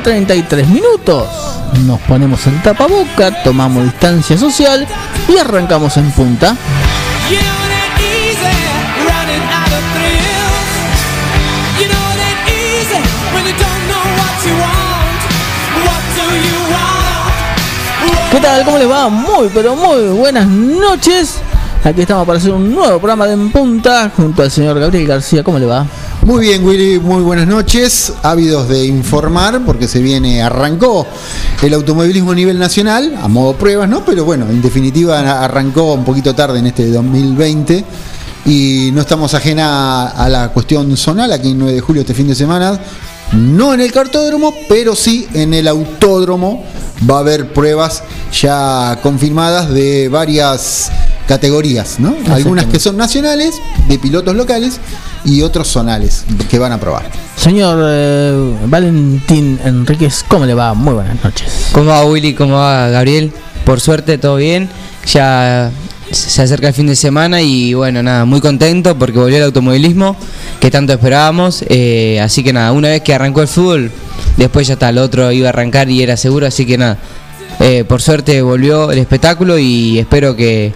19.33 0.00 0.66
minutos. 0.66 1.26
Nos 1.84 2.00
ponemos 2.00 2.46
el 2.46 2.60
tapaboca, 2.62 3.42
tomamos 3.42 3.84
distancia 3.84 4.36
social 4.36 4.86
y 5.28 5.38
arrancamos 5.38 5.96
en 5.96 6.10
punta. 6.12 6.56
¿Qué 18.30 18.40
tal? 18.40 18.64
¿Cómo 18.64 18.78
les 18.78 18.90
va? 18.90 19.08
Muy, 19.08 19.48
pero 19.52 19.74
muy 19.74 20.08
buenas 20.10 20.46
noches. 20.46 21.38
Aquí 21.82 22.02
estamos 22.02 22.26
para 22.26 22.38
hacer 22.38 22.52
un 22.52 22.74
nuevo 22.74 22.98
programa 22.98 23.26
de 23.26 23.32
En 23.32 23.50
Punta 23.50 24.10
junto 24.14 24.42
al 24.42 24.50
señor 24.50 24.78
Gabriel 24.78 25.06
García. 25.06 25.42
¿Cómo 25.42 25.58
le 25.58 25.66
va? 25.66 25.86
Muy 26.28 26.42
bien, 26.42 26.62
Willy, 26.62 26.98
muy 26.98 27.22
buenas 27.22 27.46
noches. 27.46 28.12
Ávidos 28.22 28.68
de 28.68 28.84
informar 28.84 29.64
porque 29.64 29.88
se 29.88 30.02
viene, 30.02 30.42
arrancó 30.42 31.06
el 31.62 31.72
automovilismo 31.72 32.32
a 32.32 32.34
nivel 32.34 32.58
nacional, 32.58 33.18
a 33.18 33.28
modo 33.28 33.54
pruebas, 33.54 33.88
¿no? 33.88 34.04
Pero 34.04 34.26
bueno, 34.26 34.46
en 34.46 34.60
definitiva 34.60 35.20
arrancó 35.42 35.94
un 35.94 36.04
poquito 36.04 36.34
tarde 36.34 36.58
en 36.58 36.66
este 36.66 36.90
2020 36.90 37.82
y 38.44 38.90
no 38.92 39.00
estamos 39.00 39.32
ajena 39.32 40.08
a 40.08 40.28
la 40.28 40.50
cuestión 40.50 40.94
zonal 40.98 41.32
aquí 41.32 41.52
en 41.52 41.60
9 41.60 41.72
de 41.72 41.80
julio 41.80 42.02
este 42.02 42.12
fin 42.12 42.28
de 42.28 42.34
semana. 42.34 42.78
No 43.32 43.72
en 43.72 43.80
el 43.80 43.90
cartódromo, 43.90 44.52
pero 44.68 44.94
sí 44.94 45.26
en 45.32 45.54
el 45.54 45.66
autódromo 45.66 46.62
va 47.10 47.16
a 47.16 47.20
haber 47.20 47.54
pruebas 47.54 48.02
ya 48.38 48.98
confirmadas 49.02 49.70
de 49.70 50.10
varias 50.10 50.92
categorías, 51.28 52.00
¿no? 52.00 52.16
Algunas 52.30 52.64
que 52.66 52.80
son 52.80 52.96
nacionales, 52.96 53.54
de 53.86 53.98
pilotos 53.98 54.34
locales, 54.34 54.80
y 55.24 55.42
otros 55.42 55.68
zonales 55.68 56.24
que 56.48 56.58
van 56.58 56.72
a 56.72 56.80
probar. 56.80 57.04
Señor 57.36 57.78
eh, 57.86 58.54
Valentín 58.66 59.60
Enríquez, 59.62 60.24
¿cómo 60.26 60.46
le 60.46 60.54
va? 60.54 60.74
Muy 60.74 60.94
buenas 60.94 61.22
noches. 61.22 61.68
¿Cómo 61.72 61.90
va 61.90 62.04
Willy? 62.04 62.34
¿Cómo 62.34 62.54
va 62.54 62.88
Gabriel? 62.88 63.30
Por 63.64 63.80
suerte, 63.80 64.16
todo 64.16 64.36
bien. 64.36 64.68
Ya 65.06 65.70
se 66.10 66.42
acerca 66.42 66.68
el 66.68 66.74
fin 66.74 66.86
de 66.86 66.96
semana 66.96 67.42
y 67.42 67.74
bueno, 67.74 68.02
nada, 68.02 68.24
muy 68.24 68.40
contento 68.40 68.98
porque 68.98 69.18
volvió 69.18 69.36
el 69.36 69.44
automovilismo 69.44 70.16
que 70.60 70.70
tanto 70.70 70.94
esperábamos. 70.94 71.62
Eh, 71.68 72.18
así 72.22 72.42
que 72.42 72.52
nada, 72.52 72.72
una 72.72 72.88
vez 72.88 73.02
que 73.02 73.14
arrancó 73.14 73.42
el 73.42 73.48
fútbol, 73.48 73.90
después 74.38 74.66
ya 74.66 74.74
está, 74.74 74.88
el 74.88 74.98
otro 74.98 75.30
iba 75.30 75.48
a 75.48 75.50
arrancar 75.50 75.90
y 75.90 76.02
era 76.02 76.16
seguro, 76.16 76.46
así 76.46 76.64
que 76.64 76.78
nada. 76.78 76.98
Eh, 77.60 77.84
por 77.84 78.00
suerte 78.00 78.40
volvió 78.42 78.90
el 78.92 78.98
espectáculo 78.98 79.58
y 79.58 79.98
espero 79.98 80.36
que, 80.36 80.72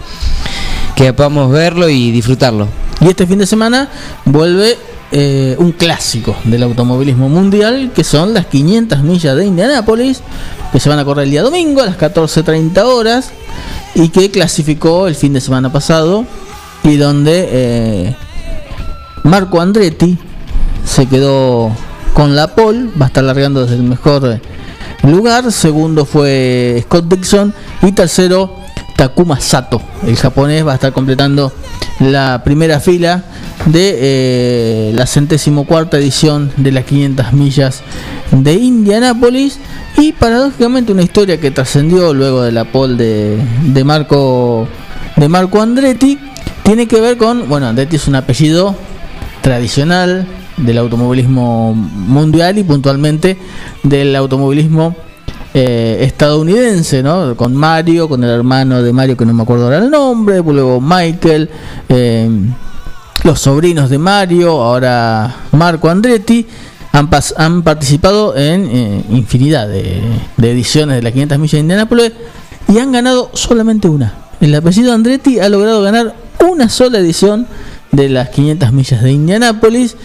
que 0.95 1.13
podamos 1.13 1.51
verlo 1.51 1.89
y 1.89 2.11
disfrutarlo. 2.11 2.67
Y 3.01 3.07
este 3.07 3.25
fin 3.27 3.39
de 3.39 3.45
semana 3.45 3.89
vuelve 4.25 4.77
eh, 5.15 5.55
un 5.59 5.73
clásico 5.73 6.35
del 6.43 6.63
automovilismo 6.63 7.29
mundial, 7.29 7.91
que 7.93 8.03
son 8.03 8.33
las 8.33 8.47
500 8.47 9.03
millas 9.03 9.37
de 9.37 9.45
Indianápolis, 9.45 10.21
que 10.71 10.79
se 10.79 10.89
van 10.89 10.97
a 10.97 11.05
correr 11.05 11.25
el 11.25 11.29
día 11.29 11.43
domingo 11.43 11.83
a 11.83 11.85
las 11.85 11.99
14.30 11.99 12.81
horas, 12.83 13.29
y 13.93 14.09
que 14.09 14.31
clasificó 14.31 15.07
el 15.07 15.13
fin 15.13 15.33
de 15.33 15.39
semana 15.39 15.71
pasado, 15.71 16.25
y 16.83 16.97
donde 16.97 17.47
eh, 17.51 18.15
Marco 19.21 19.61
Andretti 19.61 20.17
se 20.83 21.05
quedó 21.05 21.71
con 22.15 22.35
la 22.35 22.55
pole, 22.55 22.89
va 22.99 23.05
a 23.05 23.07
estar 23.09 23.23
largando 23.23 23.61
desde 23.61 23.75
el 23.75 23.83
mejor 23.83 24.39
lugar, 25.03 25.51
segundo 25.51 26.05
fue 26.05 26.79
Scott 26.83 27.05
Dixon 27.05 27.53
y 27.81 27.91
tercero 27.91 28.57
Takuma 28.95 29.39
Sato, 29.39 29.81
el 30.05 30.15
japonés 30.15 30.65
va 30.65 30.71
a 30.73 30.75
estar 30.75 30.93
completando 30.93 31.51
la 31.99 32.41
primera 32.43 32.79
fila 32.79 33.23
de 33.65 33.97
eh, 33.99 34.91
la 34.93 35.05
centésimo 35.05 35.65
cuarta 35.65 35.97
edición 35.97 36.51
de 36.57 36.71
las 36.71 36.85
500 36.85 37.33
millas 37.33 37.81
de 38.31 38.53
Indianápolis. 38.53 39.59
Y 39.97 40.11
paradójicamente 40.11 40.91
una 40.91 41.03
historia 41.03 41.39
que 41.39 41.51
trascendió 41.51 42.13
luego 42.13 42.41
de 42.41 42.51
la 42.51 42.65
pole 42.65 42.95
de, 42.95 43.37
de 43.63 43.83
Marco 43.83 44.67
de 45.15 45.29
Marco 45.29 45.61
Andretti 45.61 46.17
tiene 46.63 46.87
que 46.87 46.99
ver 46.99 47.17
con, 47.17 47.47
bueno, 47.47 47.67
Andretti 47.67 47.97
es 47.97 48.07
un 48.07 48.15
apellido 48.15 48.75
tradicional 49.41 50.25
del 50.57 50.77
automovilismo 50.77 51.73
mundial 51.73 52.57
y 52.57 52.63
puntualmente 52.63 53.37
del 53.83 54.15
automovilismo 54.15 54.95
eh, 55.53 55.99
estadounidense, 56.01 57.03
¿no? 57.03 57.35
Con 57.35 57.55
Mario, 57.55 58.09
con 58.09 58.23
el 58.23 58.29
hermano 58.29 58.81
de 58.81 58.91
Mario 58.91 59.15
que 59.15 59.25
no 59.25 59.33
me 59.33 59.43
acuerdo 59.43 59.65
ahora 59.65 59.77
el 59.77 59.91
nombre, 59.91 60.41
luego 60.41 60.81
Michael, 60.81 61.49
eh, 61.89 62.29
los 63.23 63.39
sobrinos 63.39 63.89
de 63.89 63.97
Mario, 63.99 64.49
ahora 64.61 65.35
Marco 65.51 65.89
Andretti. 65.89 66.47
Han, 66.91 67.09
han 67.37 67.63
participado 67.63 68.35
en 68.35 68.65
eh, 68.65 69.03
infinidad 69.09 69.67
de, 69.67 69.99
de, 70.37 70.51
ediciones 70.51 70.97
de 70.97 71.01
las 71.01 71.11
500 71.11 71.39
millas 71.39 71.53
de 71.53 71.59
Indianápolis 71.59 72.11
y 72.67 72.77
han 72.77 72.91
ganado 72.91 73.31
solamente 73.33 73.87
una. 73.87 74.13
El 74.39 74.53
apellido 74.53 74.93
Andretti 74.93 75.39
ha 75.39 75.49
logrado 75.49 75.81
ganar 75.81 76.15
una 76.47 76.69
sola 76.69 76.99
edición 76.99 77.47
de 77.91 78.09
las 78.09 78.29
500 78.29 78.71
millas 78.73 79.01
de 79.01 79.11
Indianápolis 79.11 79.95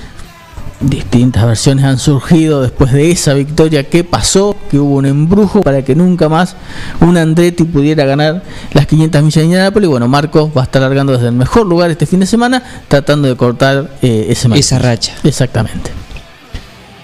distintas 0.80 1.44
versiones 1.44 1.84
han 1.84 1.98
surgido 1.98 2.62
después 2.62 2.92
de 2.92 3.10
esa 3.10 3.34
victoria. 3.34 3.88
¿Qué 3.88 4.04
pasó? 4.04 4.56
Que 4.70 4.78
hubo 4.78 4.96
un 4.96 5.06
embrujo 5.06 5.62
para 5.62 5.82
que 5.84 5.94
nunca 5.94 6.28
más 6.28 6.56
un 7.00 7.16
Andretti 7.16 7.64
pudiera 7.64 8.04
ganar 8.04 8.42
las 8.72 8.86
500 8.86 9.22
millas 9.22 9.34
de 9.34 9.44
Indianápolis. 9.44 9.88
Bueno, 9.88 10.08
Marcos 10.08 10.50
va 10.56 10.62
a 10.62 10.64
estar 10.64 10.82
largando 10.82 11.12
desde 11.12 11.28
el 11.28 11.34
mejor 11.34 11.66
lugar 11.66 11.90
este 11.90 12.06
fin 12.06 12.20
de 12.20 12.26
semana, 12.26 12.62
tratando 12.88 13.28
de 13.28 13.36
cortar 13.36 13.90
eh, 14.02 14.26
ese 14.28 14.48
esa 14.54 14.78
racha. 14.78 15.14
Exactamente. 15.24 15.90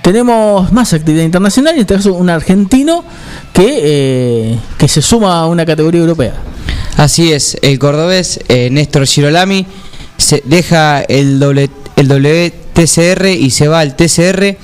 Tenemos 0.02 0.70
más 0.70 0.92
actividad 0.92 1.24
internacional, 1.24 1.74
en 1.74 1.80
este 1.80 1.94
caso 1.94 2.12
un 2.12 2.28
argentino 2.28 3.04
que, 3.54 3.80
eh, 3.82 4.58
que 4.76 4.86
se 4.86 5.00
suma 5.00 5.40
a 5.40 5.46
una 5.46 5.64
categoría 5.64 6.02
europea. 6.02 6.34
Así 6.98 7.32
es, 7.32 7.56
el 7.62 7.78
cordobés 7.78 8.38
eh, 8.48 8.68
Néstor 8.70 9.06
Girolami 9.06 9.66
se 10.18 10.42
deja 10.44 11.00
el 11.00 11.40
doble 11.40 11.70
el 11.96 12.08
WTCR 12.74 13.26
y 13.26 13.50
se 13.50 13.68
va 13.68 13.80
al 13.80 13.96
TCR. 13.96 14.56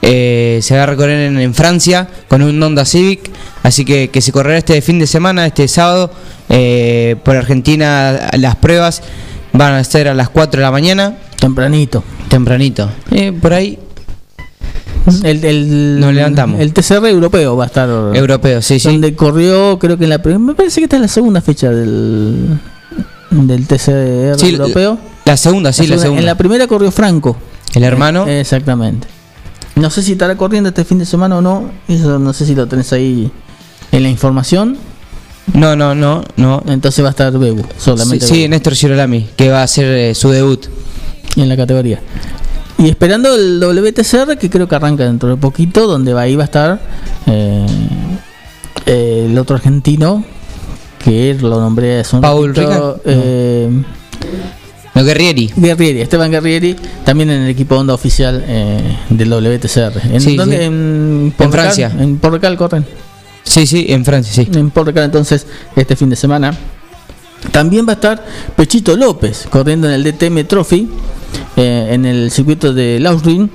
Eh, 0.00 0.60
se 0.62 0.76
va 0.76 0.84
a 0.84 0.86
recorrer 0.86 1.36
en, 1.36 1.54
Francia 1.54 2.08
con 2.28 2.42
un 2.42 2.62
Honda 2.62 2.84
Civic. 2.84 3.30
Así 3.62 3.84
que, 3.84 4.10
que 4.10 4.20
se 4.20 4.32
correrá 4.32 4.58
este 4.58 4.80
fin 4.82 4.98
de 4.98 5.06
semana, 5.06 5.46
este 5.46 5.66
sábado, 5.66 6.10
eh, 6.48 7.16
por 7.24 7.36
Argentina. 7.36 8.28
Las 8.36 8.56
pruebas 8.56 9.02
van 9.52 9.74
a 9.74 9.84
ser 9.84 10.08
a 10.08 10.14
las 10.14 10.28
4 10.28 10.60
de 10.60 10.62
la 10.62 10.70
mañana. 10.70 11.18
Tempranito. 11.38 12.04
Tempranito. 12.28 12.90
Eh, 13.10 13.32
por 13.32 13.52
ahí. 13.52 13.78
El, 15.22 15.44
el, 15.44 16.00
Nos 16.00 16.12
levantamos. 16.12 16.60
El 16.60 16.72
TCR 16.74 17.06
europeo 17.06 17.56
va 17.56 17.64
a 17.64 17.66
estar. 17.66 17.88
Europeo, 18.14 18.60
sí, 18.60 18.78
sí. 18.78 18.88
Donde 18.88 19.14
corrió, 19.14 19.78
creo 19.78 19.96
que 19.96 20.04
en 20.04 20.10
la 20.10 20.18
primera. 20.20 20.38
Me 20.38 20.54
parece 20.54 20.80
que 20.80 20.84
esta 20.84 20.96
es 20.96 21.02
la 21.02 21.08
segunda 21.08 21.40
fecha 21.40 21.70
del. 21.70 22.58
Del 23.30 23.66
TCR 23.66 24.36
europeo. 24.44 24.98
La 25.28 25.36
segunda, 25.36 25.74
sí, 25.74 25.86
la 25.86 25.98
segunda, 25.98 26.20
En 26.20 26.26
la 26.26 26.36
primera 26.36 26.66
corrió 26.66 26.90
Franco. 26.90 27.36
El 27.74 27.84
hermano. 27.84 28.26
Eh, 28.26 28.40
exactamente. 28.40 29.06
No 29.74 29.90
sé 29.90 30.02
si 30.02 30.12
estará 30.12 30.38
corriendo 30.38 30.70
este 30.70 30.86
fin 30.86 30.98
de 30.98 31.04
semana 31.04 31.36
o 31.36 31.42
no. 31.42 31.70
Eso 31.86 32.18
no 32.18 32.32
sé 32.32 32.46
si 32.46 32.54
lo 32.54 32.66
tenés 32.66 32.94
ahí 32.94 33.30
en 33.92 34.02
la 34.04 34.08
información. 34.08 34.78
No, 35.52 35.76
no, 35.76 35.94
no, 35.94 36.24
no. 36.36 36.62
Entonces 36.66 37.04
va 37.04 37.08
a 37.08 37.10
estar 37.10 37.30
Bebu, 37.38 37.62
solamente. 37.76 38.24
Sí, 38.24 38.34
sí 38.36 38.48
Néstor 38.48 38.74
Girolami, 38.74 39.28
que 39.36 39.50
va 39.50 39.60
a 39.60 39.64
hacer 39.64 39.98
eh, 39.98 40.14
su 40.14 40.30
debut. 40.30 40.64
En 41.36 41.46
la 41.46 41.58
categoría. 41.58 42.00
Y 42.78 42.88
esperando 42.88 43.34
el 43.34 43.60
WTCR, 43.60 44.38
que 44.38 44.48
creo 44.48 44.66
que 44.66 44.76
arranca 44.76 45.04
dentro 45.04 45.28
de 45.28 45.36
poquito, 45.36 45.86
donde 45.86 46.14
va, 46.14 46.22
ahí 46.22 46.36
va 46.36 46.44
a 46.44 46.46
estar 46.46 46.80
eh, 47.26 47.66
el 48.86 49.36
otro 49.36 49.56
argentino, 49.56 50.24
que 51.04 51.36
lo 51.38 51.60
nombré 51.60 52.00
es 52.00 52.14
un 52.14 52.22
Paul. 52.22 52.54
Eh, 53.04 53.68
no, 53.70 53.97
Guerrieri. 55.04 55.50
Guerrieri, 55.56 56.00
Esteban 56.00 56.30
Guerrieri, 56.30 56.76
también 57.04 57.30
en 57.30 57.42
el 57.42 57.50
equipo 57.50 57.76
onda 57.76 57.94
oficial 57.94 58.44
eh, 58.46 58.96
del 59.10 59.30
WTCR. 59.30 60.12
¿En, 60.12 60.20
sí, 60.20 60.36
dónde? 60.36 60.58
sí. 60.58 60.64
en, 60.64 61.34
en 61.38 61.52
Francia. 61.52 61.92
En 61.98 62.18
Portugal 62.18 62.56
corren. 62.56 62.84
Sí, 63.42 63.66
sí, 63.66 63.86
en 63.88 64.04
Francia, 64.04 64.32
sí. 64.32 64.50
En 64.58 64.70
Portugal 64.70 65.04
entonces 65.04 65.46
este 65.74 65.96
fin 65.96 66.10
de 66.10 66.16
semana. 66.16 66.54
También 67.52 67.86
va 67.86 67.92
a 67.92 67.94
estar 67.94 68.24
Pechito 68.56 68.96
López 68.96 69.46
corriendo 69.48 69.88
en 69.88 69.94
el 69.94 70.04
DTM 70.04 70.44
Trophy 70.44 70.88
eh, 71.56 71.88
en 71.92 72.04
el 72.04 72.30
circuito 72.30 72.72
de 72.74 72.98
Laurin 72.98 73.50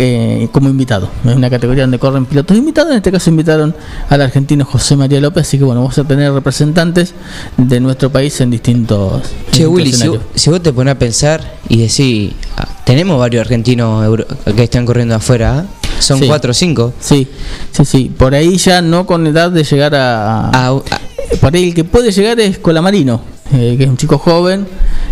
eh, 0.00 0.48
como 0.52 0.68
invitado. 0.68 1.10
Es 1.26 1.34
una 1.34 1.50
categoría 1.50 1.82
donde 1.82 1.98
corren 1.98 2.24
pilotos 2.24 2.56
invitados. 2.56 2.92
En 2.92 2.98
este 2.98 3.10
caso 3.10 3.30
invitaron 3.30 3.74
al 4.08 4.22
argentino 4.22 4.64
José 4.64 4.96
María 4.96 5.20
López. 5.20 5.46
Así 5.46 5.58
que 5.58 5.64
bueno, 5.64 5.80
vamos 5.80 5.98
a 5.98 6.04
tener 6.04 6.32
representantes 6.32 7.14
de 7.56 7.80
nuestro 7.80 8.10
país 8.10 8.40
en 8.40 8.50
distintos. 8.50 9.22
Che, 9.50 9.66
Willy, 9.66 9.92
si, 9.92 10.08
si, 10.34 10.50
vos 10.50 10.62
te 10.62 10.72
pones 10.72 10.92
a 10.92 10.98
pensar 10.98 11.56
y 11.68 11.78
decís, 11.78 12.32
ah, 12.56 12.68
tenemos 12.84 13.18
varios 13.18 13.40
argentinos 13.40 14.08
que 14.54 14.62
están 14.62 14.86
corriendo 14.86 15.16
afuera. 15.16 15.64
¿eh? 15.64 15.88
Son 16.00 16.20
Sí. 16.20 16.26
cuatro 16.28 16.52
o 16.52 16.54
cinco. 16.54 16.92
Sí, 17.00 17.26
sí, 17.72 17.84
sí. 17.84 18.12
Por 18.16 18.34
ahí 18.34 18.56
ya 18.56 18.80
no 18.80 19.04
con 19.04 19.26
edad 19.26 19.50
de 19.50 19.64
llegar 19.64 19.94
a. 19.96 20.50
Ah, 20.50 20.80
ah, 20.90 21.00
Por 21.40 21.54
ahí 21.54 21.68
el 21.68 21.74
que 21.74 21.82
puede 21.84 22.12
llegar 22.12 22.38
es 22.38 22.58
Colamarino, 22.58 23.20
eh, 23.52 23.74
que 23.76 23.84
es 23.84 23.90
un 23.90 23.96
chico 23.96 24.16
joven 24.18 24.66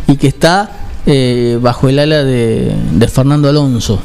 y 0.07 0.17
que 0.17 0.29
está 0.29 0.71
eh, 1.07 1.59
bajo 1.61 1.89
el 1.89 1.99
ala 1.99 2.23
de, 2.23 2.73
de 2.93 3.09
Fernando 3.09 3.49
Alonso. 3.49 4.01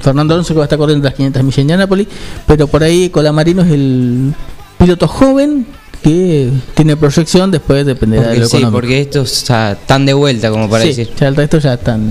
Fernando 0.00 0.34
Alonso 0.34 0.54
que 0.54 0.58
va 0.58 0.64
a 0.64 0.66
estar 0.66 0.78
corriendo 0.78 1.04
las 1.04 1.14
500 1.14 1.42
millas 1.42 1.56
de 1.56 1.62
Indianápolis, 1.62 2.06
pero 2.46 2.66
por 2.66 2.82
ahí 2.82 3.08
Colamarino 3.10 3.62
es 3.62 3.70
el 3.72 4.32
piloto 4.78 5.08
joven 5.08 5.66
que 6.02 6.50
tiene 6.74 6.96
proyección, 6.96 7.50
después 7.50 7.84
dependerá 7.84 8.22
Porque 8.22 8.34
de 8.36 8.40
lo 8.40 8.46
sí, 8.48 8.56
económico. 8.56 8.72
porque 8.80 9.00
estos 9.00 9.44
ya 9.46 9.72
están 9.72 10.06
de 10.06 10.14
vuelta, 10.14 10.50
como 10.50 10.68
para 10.68 10.82
Sí, 10.84 10.88
decir. 10.88 11.10
ya 11.18 11.28
el 11.28 11.36
resto 11.36 11.58
ya 11.58 11.74
están. 11.74 12.10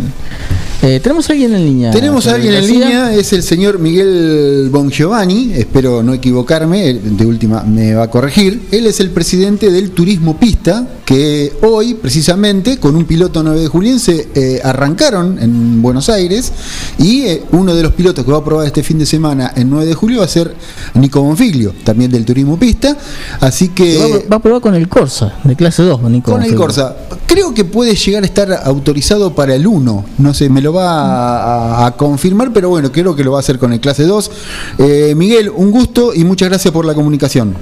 Eh, 0.82 1.00
tenemos 1.02 1.28
a 1.30 1.34
alguien 1.34 1.56
en 1.56 1.66
línea. 1.66 1.92
Tenemos 1.92 2.28
a 2.28 2.36
alguien 2.36 2.54
en 2.54 2.68
línea, 2.68 3.14
es 3.16 3.34
el 3.34 3.42
señor 3.44 3.80
Miguel 3.80 4.70
Bongiovanni, 4.72 5.54
espero 5.56 6.04
no 6.04 6.14
equivocarme, 6.14 6.94
de 6.94 7.26
última 7.26 7.64
me 7.64 7.96
va 7.96 8.04
a 8.04 8.10
corregir. 8.12 8.62
Él 8.72 8.86
es 8.86 9.00
el 9.00 9.10
presidente 9.10 9.72
del 9.72 9.90
Turismo 9.92 10.38
Pista, 10.38 10.88
que 11.10 11.52
hoy, 11.64 11.96
precisamente, 11.96 12.78
con 12.78 12.96
un 12.96 13.04
piloto 13.06 13.42
9 13.42 13.62
de 13.62 13.68
juliense, 13.68 14.28
eh, 14.36 14.62
arrancaron 14.64 15.40
en 15.42 15.82
Buenos 15.82 16.08
Aires 16.08 16.52
y 17.00 17.22
eh, 17.24 17.44
uno 17.52 17.74
de 17.74 17.82
los 17.82 17.94
pilotos 17.94 18.24
que 18.24 18.32
va 18.32 18.38
a 18.38 18.44
probar 18.46 18.68
este 18.68 18.84
fin 18.84 19.00
de 19.00 19.08
semana 19.08 19.52
en 19.56 19.72
9 19.72 19.88
de 19.88 19.96
julio 19.96 20.20
va 20.20 20.26
a 20.26 20.28
ser 20.28 20.54
Nico 20.94 21.20
Bonfiglio, 21.24 21.74
también 21.84 22.12
del 22.12 22.26
Turismo 22.26 22.60
Pista. 22.60 22.96
Así 23.40 23.70
Que 23.70 23.98
va, 23.98 24.06
a- 24.06 24.30
va 24.34 24.36
a 24.36 24.40
probar 24.40 24.62
con 24.62 24.76
el 24.76 24.88
Corsa, 24.88 25.34
de 25.44 25.56
clase 25.56 25.82
2, 25.82 26.00
Nico. 26.04 26.32
Con 26.32 26.44
el. 26.44 26.54
Corsa. 26.54 26.96
Creo 27.26 27.56
que 27.56 27.66
puede 27.66 27.96
llegar 27.96 28.22
a 28.22 28.28
estar 28.28 28.52
autorizado 28.66 29.34
para 29.34 29.56
el 29.56 29.66
1. 29.66 30.06
No 30.20 30.34
sé, 30.36 30.48
me 30.50 30.62
lo 30.62 30.74
va 30.74 31.82
a, 31.86 31.88
a 31.88 31.98
confirmar, 31.98 32.54
pero 32.54 32.70
bueno, 32.70 32.92
creo 32.92 33.16
que 33.16 33.24
lo 33.24 33.32
va 33.32 33.38
a 33.38 33.42
hacer 33.42 33.58
con 33.58 33.74
el 33.74 33.80
clase 33.80 34.04
2. 34.04 34.32
Eh, 34.78 35.14
Miguel, 35.18 35.50
un 35.50 35.72
gusto 35.72 36.14
y 36.14 36.24
muchas 36.24 36.50
gracias 36.50 36.72
por 36.72 36.86
la 36.86 36.94
comunicación. 36.94 37.56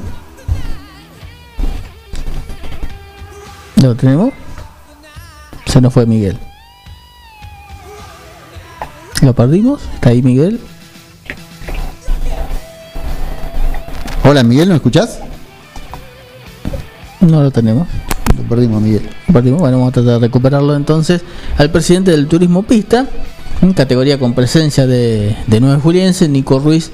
¿Lo 3.82 3.94
tenemos? 3.96 4.34
Se 5.68 5.80
nos 5.82 5.94
fue 5.94 6.06
Miguel. 6.06 6.38
¿Lo 9.22 9.34
perdimos? 9.34 9.82
¿Está 9.94 10.10
ahí 10.10 10.22
Miguel? 10.22 10.60
Hola 14.24 14.44
Miguel, 14.44 14.70
¿me 14.70 14.76
escuchás? 14.76 15.20
No 17.22 17.44
lo 17.44 17.52
tenemos. 17.52 17.88
Lo 18.36 18.44
perdimos, 18.44 18.82
Miguel. 18.82 19.08
Lo 19.28 19.34
perdimos. 19.34 19.60
Bueno, 19.60 19.78
vamos 19.78 19.92
a 19.92 19.94
tratar 19.94 20.14
de 20.14 20.20
recuperarlo 20.20 20.76
entonces 20.76 21.22
al 21.58 21.72
presidente 21.72 22.12
del 22.12 22.28
Turismo 22.28 22.64
Pista, 22.64 23.06
en 23.62 23.74
categoría 23.74 24.20
con 24.20 24.34
presencia 24.34 24.88
de, 24.88 25.36
de 25.46 25.60
9 25.60 25.82
juliense, 25.82 26.28
Nico 26.28 26.60
Ruiz 26.60 26.92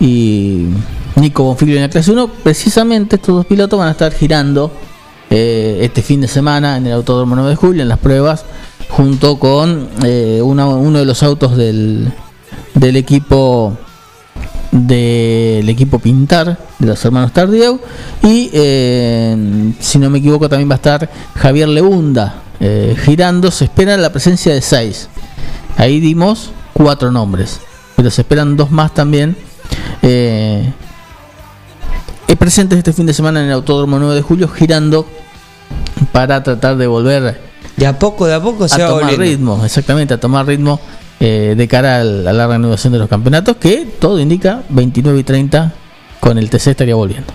y 0.00 0.68
Nico 1.16 1.44
Bonfiglio 1.44 1.76
en 1.76 1.82
la 1.82 1.88
clase 1.90 2.10
1. 2.10 2.28
Precisamente 2.42 3.16
estos 3.16 3.36
dos 3.36 3.46
pilotos 3.46 3.78
van 3.78 3.88
a 3.88 3.92
estar 3.92 4.12
girando 4.12 4.72
eh, 5.34 5.78
este 5.80 6.02
fin 6.02 6.20
de 6.20 6.28
semana 6.28 6.76
en 6.76 6.86
el 6.86 6.92
Autódromo 6.92 7.34
9 7.34 7.50
de 7.50 7.56
Julio 7.56 7.80
en 7.80 7.88
las 7.88 7.98
pruebas, 7.98 8.44
junto 8.90 9.38
con 9.38 9.88
eh, 10.04 10.42
uno 10.42 10.98
de 10.98 11.06
los 11.06 11.22
autos 11.22 11.56
del, 11.56 12.12
del 12.74 12.96
equipo 12.96 13.78
del 14.72 15.66
equipo 15.70 15.98
Pintar 15.98 16.58
de 16.78 16.86
los 16.86 17.02
hermanos 17.02 17.32
Tardieu 17.32 17.80
y 18.22 18.50
eh, 18.52 19.72
si 19.80 19.98
no 19.98 20.10
me 20.10 20.18
equivoco 20.18 20.50
también 20.50 20.68
va 20.68 20.74
a 20.74 20.76
estar 20.76 21.10
Javier 21.34 21.68
Leunda 21.68 22.42
girando. 23.02 23.50
Se 23.50 23.64
espera 23.64 23.96
la 23.96 24.12
presencia 24.12 24.52
de 24.52 24.60
seis. 24.60 25.08
Ahí 25.78 25.98
dimos 25.98 26.50
cuatro 26.74 27.10
nombres 27.10 27.58
pero 27.96 28.10
se 28.10 28.20
esperan 28.20 28.56
dos 28.56 28.70
más 28.70 28.92
también 28.92 29.34
presentes 32.42 32.76
este 32.76 32.92
fin 32.92 33.06
de 33.06 33.14
semana 33.14 33.38
en 33.38 33.46
el 33.46 33.52
Autódromo 33.52 34.00
9 34.00 34.16
de 34.16 34.22
Julio 34.22 34.48
girando 34.48 35.06
para 36.10 36.42
tratar 36.42 36.76
de 36.76 36.88
volver 36.88 37.40
De 37.76 37.86
a 37.86 37.96
poco, 37.96 38.26
de 38.26 38.34
a 38.34 38.42
poco 38.42 38.66
se 38.66 38.82
a 38.82 38.86
va 38.86 38.88
tomar 38.88 39.02
volviendo. 39.12 39.24
ritmo, 39.24 39.64
exactamente, 39.64 40.14
a 40.14 40.18
tomar 40.18 40.44
ritmo 40.44 40.80
eh, 41.20 41.54
de 41.56 41.68
cara 41.68 42.00
a 42.00 42.02
la 42.02 42.48
reanudación 42.48 42.92
de 42.94 42.98
los 42.98 43.08
campeonatos, 43.08 43.58
que 43.58 43.86
todo 44.00 44.18
indica 44.18 44.64
29 44.70 45.20
y 45.20 45.22
30 45.22 45.72
con 46.18 46.36
el 46.36 46.50
TC 46.50 46.66
estaría 46.66 46.96
volviendo. 46.96 47.32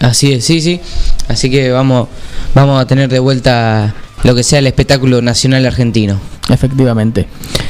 Así 0.00 0.32
es, 0.32 0.44
sí, 0.44 0.60
sí. 0.60 0.80
Así 1.28 1.48
que 1.52 1.70
vamos, 1.70 2.08
vamos 2.52 2.82
a 2.82 2.86
tener 2.88 3.08
de 3.08 3.20
vuelta 3.20 3.94
lo 4.24 4.34
que 4.34 4.42
sea 4.42 4.58
el 4.58 4.66
espectáculo 4.66 5.22
nacional 5.22 5.66
argentino. 5.66 6.18
Efectivamente. 6.48 7.28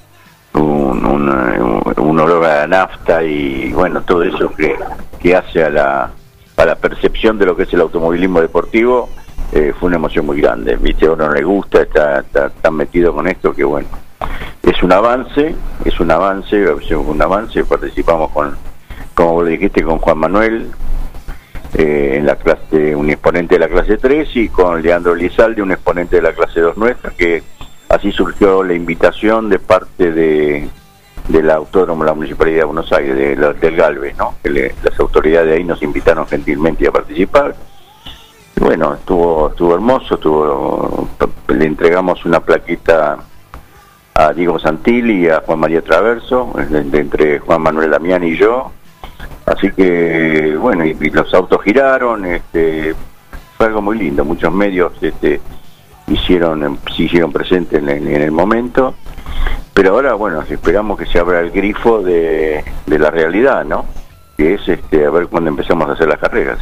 un, 0.54 1.04
un, 1.04 1.92
un 1.98 2.18
olor 2.18 2.46
a 2.46 2.60
la 2.60 2.66
nafta 2.66 3.22
y 3.22 3.72
bueno, 3.74 4.00
todo 4.00 4.22
eso 4.22 4.48
que, 4.54 4.74
que 5.20 5.36
hace 5.36 5.64
a 5.64 5.68
la, 5.68 6.10
a 6.56 6.64
la 6.64 6.76
percepción 6.76 7.36
de 7.36 7.44
lo 7.44 7.54
que 7.54 7.64
es 7.64 7.72
el 7.74 7.82
automovilismo 7.82 8.40
deportivo, 8.40 9.10
eh, 9.52 9.72
fue 9.78 9.88
una 9.88 9.96
emoción 9.96 10.26
muy 10.26 10.40
grande. 10.40 10.76
Viste, 10.76 11.06
a 11.06 11.14
no 11.16 11.30
le 11.30 11.42
gusta, 11.42 11.82
está, 11.82 12.20
está 12.20 12.48
tan 12.50 12.74
metido 12.74 13.14
con 13.14 13.28
esto 13.28 13.52
que 13.52 13.64
bueno, 13.64 13.88
es 14.62 14.82
un 14.82 14.92
avance, 14.92 15.54
es 15.84 16.00
un 16.00 16.10
avance, 16.10 16.64
un 16.94 17.20
avance, 17.22 17.64
participamos 17.64 18.30
con, 18.30 18.56
como 19.14 19.34
vos 19.34 19.48
dijiste, 19.48 19.82
con 19.82 19.98
Juan 19.98 20.18
Manuel, 20.18 20.70
eh, 21.74 22.14
en 22.18 22.26
la 22.26 22.36
clase, 22.36 22.94
un 22.94 23.10
exponente 23.10 23.54
de 23.54 23.60
la 23.60 23.68
clase 23.68 23.96
3 23.96 24.28
y 24.36 24.48
con 24.48 24.82
Leandro 24.82 25.14
Lizalde, 25.14 25.62
un 25.62 25.72
exponente 25.72 26.16
de 26.16 26.22
la 26.22 26.32
clase 26.32 26.60
2 26.60 26.76
nuestra, 26.76 27.10
que 27.10 27.42
así 27.88 28.12
surgió 28.12 28.62
la 28.62 28.74
invitación 28.74 29.48
de 29.48 29.58
parte 29.58 30.12
de 30.12 30.68
del 31.28 31.48
autónomo 31.50 32.02
la 32.02 32.14
Municipalidad 32.14 32.58
de 32.58 32.64
Buenos 32.64 32.92
Aires, 32.92 33.38
del 33.60 33.76
Galvez, 33.76 34.16
¿no? 34.18 34.34
Que 34.42 34.50
le- 34.50 34.74
las 34.82 34.98
autoridades 34.98 35.50
de 35.50 35.54
ahí 35.54 35.62
nos 35.64 35.80
invitaron 35.80 36.26
gentilmente 36.26 36.86
a 36.88 36.90
participar. 36.90 37.54
Bueno, 38.60 38.94
estuvo 38.94 39.48
estuvo 39.50 39.74
hermoso, 39.74 40.14
estuvo 40.14 41.08
le 41.48 41.64
entregamos 41.66 42.24
una 42.24 42.40
plaquita 42.40 43.18
a 44.14 44.32
Diego 44.32 44.58
Santilli 44.58 45.24
y 45.24 45.28
a 45.28 45.40
Juan 45.40 45.58
María 45.58 45.82
Traverso, 45.82 46.52
entre 46.92 47.38
Juan 47.40 47.62
Manuel 47.62 47.90
Damián 47.90 48.22
y 48.24 48.36
yo. 48.36 48.70
Así 49.46 49.72
que, 49.72 50.56
bueno, 50.60 50.84
y, 50.84 50.94
los 51.10 51.32
autos 51.34 51.62
giraron, 51.62 52.24
este, 52.26 52.94
fue 53.56 53.66
algo 53.66 53.82
muy 53.82 53.98
lindo, 53.98 54.24
muchos 54.24 54.52
medios 54.52 54.92
este, 55.02 55.40
hicieron, 56.06 56.78
se 56.94 57.02
hicieron 57.02 57.32
presentes 57.32 57.82
en, 57.82 57.88
el- 57.88 58.06
en 58.06 58.22
el 58.22 58.30
momento, 58.30 58.94
pero 59.74 59.94
ahora, 59.94 60.14
bueno, 60.14 60.42
esperamos 60.42 60.98
que 60.98 61.06
se 61.06 61.18
abra 61.18 61.40
el 61.40 61.50
grifo 61.50 62.00
de, 62.02 62.64
de 62.86 62.98
la 62.98 63.10
realidad, 63.10 63.64
¿no? 63.64 63.84
Que 64.36 64.54
es 64.54 64.68
este, 64.68 65.04
a 65.06 65.10
ver 65.10 65.26
cuándo 65.26 65.50
empezamos 65.50 65.88
a 65.88 65.92
hacer 65.94 66.06
las 66.08 66.18
carreras. 66.18 66.60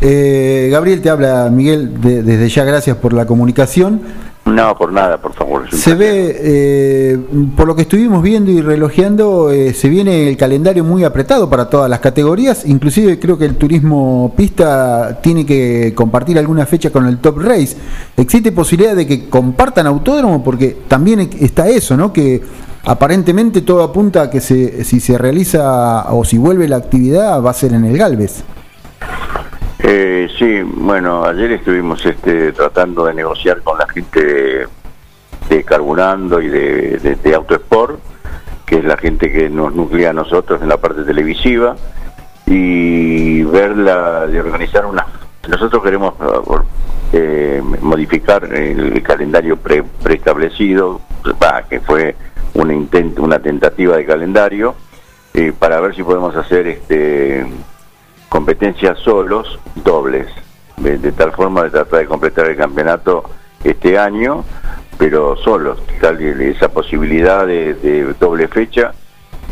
Eh, 0.00 0.68
Gabriel, 0.70 1.00
te 1.02 1.10
habla 1.10 1.50
Miguel, 1.52 2.00
de- 2.00 2.22
desde 2.22 2.48
ya 2.48 2.64
gracias 2.64 2.96
por 2.96 3.12
la 3.12 3.26
comunicación. 3.26 4.00
No, 4.46 4.74
por 4.76 4.90
nada, 4.90 5.18
por 5.20 5.34
favor. 5.34 5.64
Se 5.70 5.94
ve, 5.94 6.34
eh, 6.40 7.18
por 7.56 7.66
lo 7.68 7.76
que 7.76 7.82
estuvimos 7.82 8.22
viendo 8.22 8.50
y 8.50 8.62
relojeando, 8.62 9.50
eh, 9.52 9.74
se 9.74 9.88
viene 9.90 10.28
el 10.28 10.36
calendario 10.38 10.82
muy 10.82 11.04
apretado 11.04 11.48
para 11.50 11.68
todas 11.68 11.88
las 11.90 12.00
categorías. 12.00 12.64
Inclusive 12.66 13.18
creo 13.20 13.36
que 13.38 13.44
el 13.44 13.56
turismo 13.56 14.32
pista 14.36 15.20
tiene 15.22 15.44
que 15.44 15.92
compartir 15.94 16.38
alguna 16.38 16.64
fecha 16.66 16.90
con 16.90 17.06
el 17.06 17.18
Top 17.18 17.38
Race. 17.38 17.76
¿Existe 18.16 18.50
posibilidad 18.50 18.96
de 18.96 19.06
que 19.06 19.28
compartan 19.28 19.86
autódromo? 19.86 20.42
Porque 20.42 20.78
también 20.88 21.20
está 21.38 21.68
eso, 21.68 21.96
¿no? 21.96 22.12
Que 22.12 22.40
aparentemente 22.84 23.60
todo 23.60 23.82
apunta 23.82 24.22
a 24.22 24.30
que 24.30 24.40
se, 24.40 24.84
si 24.84 25.00
se 25.00 25.18
realiza 25.18 26.10
o 26.12 26.24
si 26.24 26.38
vuelve 26.38 26.66
la 26.66 26.76
actividad 26.76 27.40
va 27.42 27.50
a 27.50 27.54
ser 27.54 27.74
en 27.74 27.84
el 27.84 27.96
Galvez. 27.98 28.42
Eh, 29.82 30.28
sí, 30.38 30.60
bueno, 30.62 31.24
ayer 31.24 31.52
estuvimos 31.52 32.04
este, 32.04 32.52
tratando 32.52 33.06
de 33.06 33.14
negociar 33.14 33.62
con 33.62 33.78
la 33.78 33.88
gente 33.88 34.22
de, 34.24 34.66
de 35.48 35.64
Carburando 35.64 36.40
y 36.40 36.48
de, 36.48 36.98
de, 36.98 37.14
de 37.16 37.34
Autosport, 37.34 37.98
que 38.66 38.78
es 38.78 38.84
la 38.84 38.96
gente 38.96 39.32
que 39.32 39.48
nos 39.48 39.74
nuclea 39.74 40.10
a 40.10 40.12
nosotros 40.12 40.60
en 40.60 40.68
la 40.68 40.76
parte 40.76 41.02
televisiva, 41.04 41.76
y 42.46 43.42
verla, 43.44 44.26
de 44.26 44.40
organizar 44.40 44.84
una... 44.84 45.06
Nosotros 45.48 45.82
queremos 45.82 46.14
eh, 47.12 47.62
modificar 47.80 48.44
el 48.44 49.02
calendario 49.02 49.56
pre- 49.56 49.84
preestablecido, 50.02 51.00
que 51.68 51.80
fue 51.80 52.16
una, 52.54 52.74
intento, 52.74 53.22
una 53.22 53.38
tentativa 53.38 53.96
de 53.96 54.04
calendario, 54.04 54.74
eh, 55.32 55.52
para 55.58 55.80
ver 55.80 55.94
si 55.94 56.02
podemos 56.02 56.36
hacer 56.36 56.66
este 56.66 57.46
competencias 58.30 58.98
solos, 59.00 59.58
dobles, 59.74 60.26
de, 60.78 61.12
tal 61.12 61.32
forma 61.32 61.64
de 61.64 61.70
tratar 61.70 62.00
de 62.00 62.06
completar 62.06 62.46
el 62.46 62.56
campeonato 62.56 63.24
este 63.62 63.98
año, 63.98 64.44
pero 64.96 65.36
solos, 65.36 65.82
tal 66.00 66.18
esa 66.22 66.70
posibilidad 66.70 67.46
de, 67.46 68.14
doble 68.18 68.48
fecha 68.48 68.94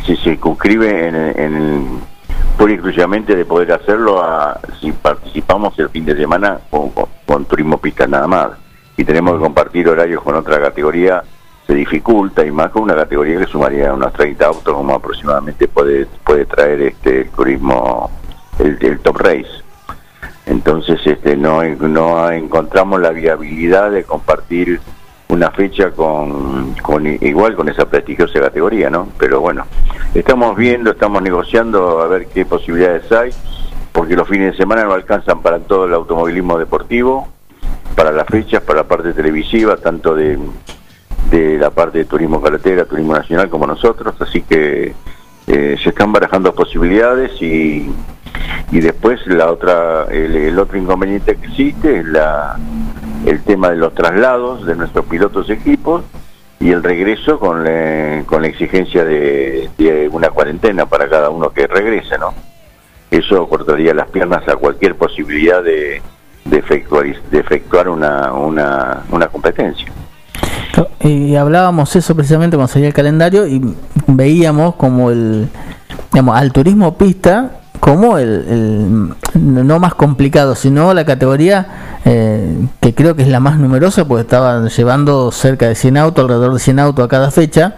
se 0.07 0.17
circunscribe 0.17 1.09
en, 1.09 1.17
en 1.17 2.01
pura 2.57 2.73
y 2.73 2.75
exclusivamente 2.75 3.37
de 3.37 3.45
poder 3.45 3.73
hacerlo 3.73 4.23
a, 4.23 4.61
si 4.81 4.93
participamos 4.93 5.79
el 5.79 5.89
fin 5.91 6.05
de 6.05 6.17
semana 6.17 6.59
con, 6.71 7.45
turismo 7.45 7.79
pista 7.79 8.07
nada 8.07 8.27
más. 8.27 8.51
Y 8.97 9.05
tenemos 9.05 9.35
que 9.35 9.41
compartir 9.41 9.89
horarios 9.89 10.23
con 10.23 10.35
otra 10.35 10.61
categoría 10.61 11.23
se 11.67 11.75
dificulta 11.75 12.45
y 12.45 12.51
más 12.51 12.71
con 12.71 12.83
una 12.83 12.95
categoría 12.95 13.39
que 13.39 13.47
sumaría 13.47 13.93
unos 13.93 14.13
30 14.15 14.47
autos 14.47 14.75
como 14.75 14.95
aproximadamente 14.95 15.69
puede 15.69 16.07
puede 16.25 16.47
traer 16.47 16.81
este 16.81 17.25
turismo 17.27 18.11
el, 18.59 18.99
top 19.01 19.19
race. 19.19 19.63
Entonces 20.47 21.01
este 21.05 21.37
no 21.37 21.63
no 21.63 22.31
encontramos 22.31 23.01
la 23.01 23.11
viabilidad 23.11 23.91
de 23.91 24.05
compartir 24.05 24.81
una 25.29 25.51
fecha 25.51 25.91
con, 25.91 26.75
con 26.83 27.07
igual 27.07 27.55
con 27.55 27.69
esa 27.69 27.85
prestigiosa 27.85 28.41
categoría 28.41 28.89
no 28.89 29.09
pero 29.19 29.41
bueno 29.41 29.67
estamos 30.15 30.57
viendo 30.57 30.93
estamos 30.93 31.21
negociando 31.21 32.01
a 32.01 32.09
ver 32.09 32.29
qué 32.29 32.47
posibilidades 32.47 33.13
hay 33.13 33.31
porque 33.93 34.17
los 34.17 34.27
fines 34.27 34.53
de 34.53 34.57
semana 34.57 34.85
no 34.85 34.95
alcanzan 34.95 35.43
para 35.43 35.59
todo 35.59 35.85
el 35.85 35.93
automovilismo 35.93 36.59
deportivo 36.59 37.29
para 37.95 38.11
las 38.11 38.27
fechas 38.27 38.63
para 38.63 38.79
la 38.79 38.89
parte 38.89 39.13
televisiva 39.13 39.77
tanto 39.77 40.15
de 40.15 40.39
de 41.31 41.59
la 41.59 41.71
parte 41.71 41.99
de 41.99 42.05
turismo 42.05 42.41
carretera, 42.41 42.85
turismo 42.85 43.15
nacional 43.15 43.51
como 43.51 43.67
nosotros, 43.67 44.15
así 44.21 44.43
que 44.43 44.95
eh, 45.47 45.77
se 45.83 45.89
están 45.89 46.13
barajando 46.13 46.55
posibilidades 46.55 47.41
y, 47.43 47.91
y 48.71 48.81
después 48.81 49.21
la 49.27 49.51
otra 49.51 50.05
el, 50.11 50.35
el 50.37 50.59
otro 50.59 50.79
inconveniente 50.79 51.37
que 51.37 51.47
existe 51.47 51.99
es 52.01 52.07
la 52.07 52.57
el 53.27 53.43
tema 53.43 53.71
de 53.71 53.77
los 53.77 53.95
traslados 53.95 54.65
de 54.67 54.77
nuestros 54.77 55.05
pilotos 55.07 55.51
equipos 55.51 56.03
y 56.61 56.71
el 56.71 56.83
regreso 56.83 57.39
con, 57.39 57.65
la- 57.65 58.23
con 58.27 58.43
la 58.43 58.49
exigencia 58.49 59.05
de, 59.05 59.69
de 59.79 60.09
una 60.11 60.31
cuarentena 60.31 60.87
para 60.87 61.09
cada 61.09 61.31
uno 61.31 61.51
que 61.51 61.67
regrese, 61.67 62.19
¿no? 62.19 62.35
Eso 63.11 63.49
cortaría 63.49 63.95
las 63.95 64.09
piernas 64.09 64.47
a 64.49 64.57
cualquier 64.57 64.95
posibilidad 64.97 65.63
de, 65.63 66.03
de 66.45 66.57
efectuar, 66.59 67.07
de 67.31 67.39
efectuar 67.39 67.89
una, 67.89 68.33
una, 68.33 69.03
una 69.11 69.29
competencia. 69.29 69.87
Y 71.01 71.35
hablábamos 71.37 71.95
eso 71.97 72.15
precisamente 72.15 72.57
cuando 72.57 72.73
salía 72.73 72.89
el 72.89 72.95
calendario 72.95 73.47
y 73.47 73.61
veíamos 74.07 74.75
como 74.77 75.11
el, 75.11 75.49
digamos, 76.13 76.37
al 76.37 76.53
turismo 76.53 76.97
pista 76.99 77.51
como 77.81 78.19
el, 78.19 79.15
no 79.35 79.79
más 79.79 79.95
complicado, 79.95 80.55
sino 80.55 80.95
la 80.95 81.05
categoría 81.05 81.99
eh, 82.05 82.67
que 82.81 82.95
creo 82.95 83.17
que 83.17 83.23
es 83.23 83.29
la 83.29 83.41
más 83.41 83.59
numerosa, 83.59 84.07
porque 84.07 84.23
estaban 84.23 84.69
llevando 84.69 85.31
cerca 85.33 85.69
de 85.69 85.75
100 85.75 85.97
autos, 85.97 86.23
alrededor 86.23 86.55
de 86.55 86.61
100 86.61 86.79
autos 86.79 87.05
a 87.05 87.09
cada 87.09 87.31
fecha, 87.31 87.77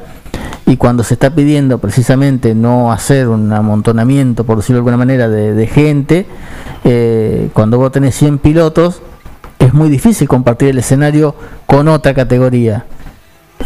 y 0.66 0.76
cuando 0.76 1.02
se 1.02 1.14
está 1.14 1.30
pidiendo 1.34 1.78
precisamente 1.78 2.54
no 2.54 2.92
hacer 2.92 3.28
un 3.28 3.52
amontonamiento, 3.52 4.44
por 4.44 4.58
decirlo 4.58 4.76
de 4.76 4.80
alguna 4.80 4.96
manera, 4.96 5.28
de, 5.28 5.52
de 5.54 5.66
gente, 5.66 6.26
eh, 6.84 7.50
cuando 7.52 7.78
vos 7.78 7.90
tenés 7.90 8.14
100 8.14 8.38
pilotos, 8.38 9.02
es 9.58 9.74
muy 9.74 9.88
difícil 9.88 10.28
compartir 10.28 10.68
el 10.68 10.78
escenario 10.78 11.34
con 11.66 11.88
otra 11.88 12.14
categoría. 12.14 12.86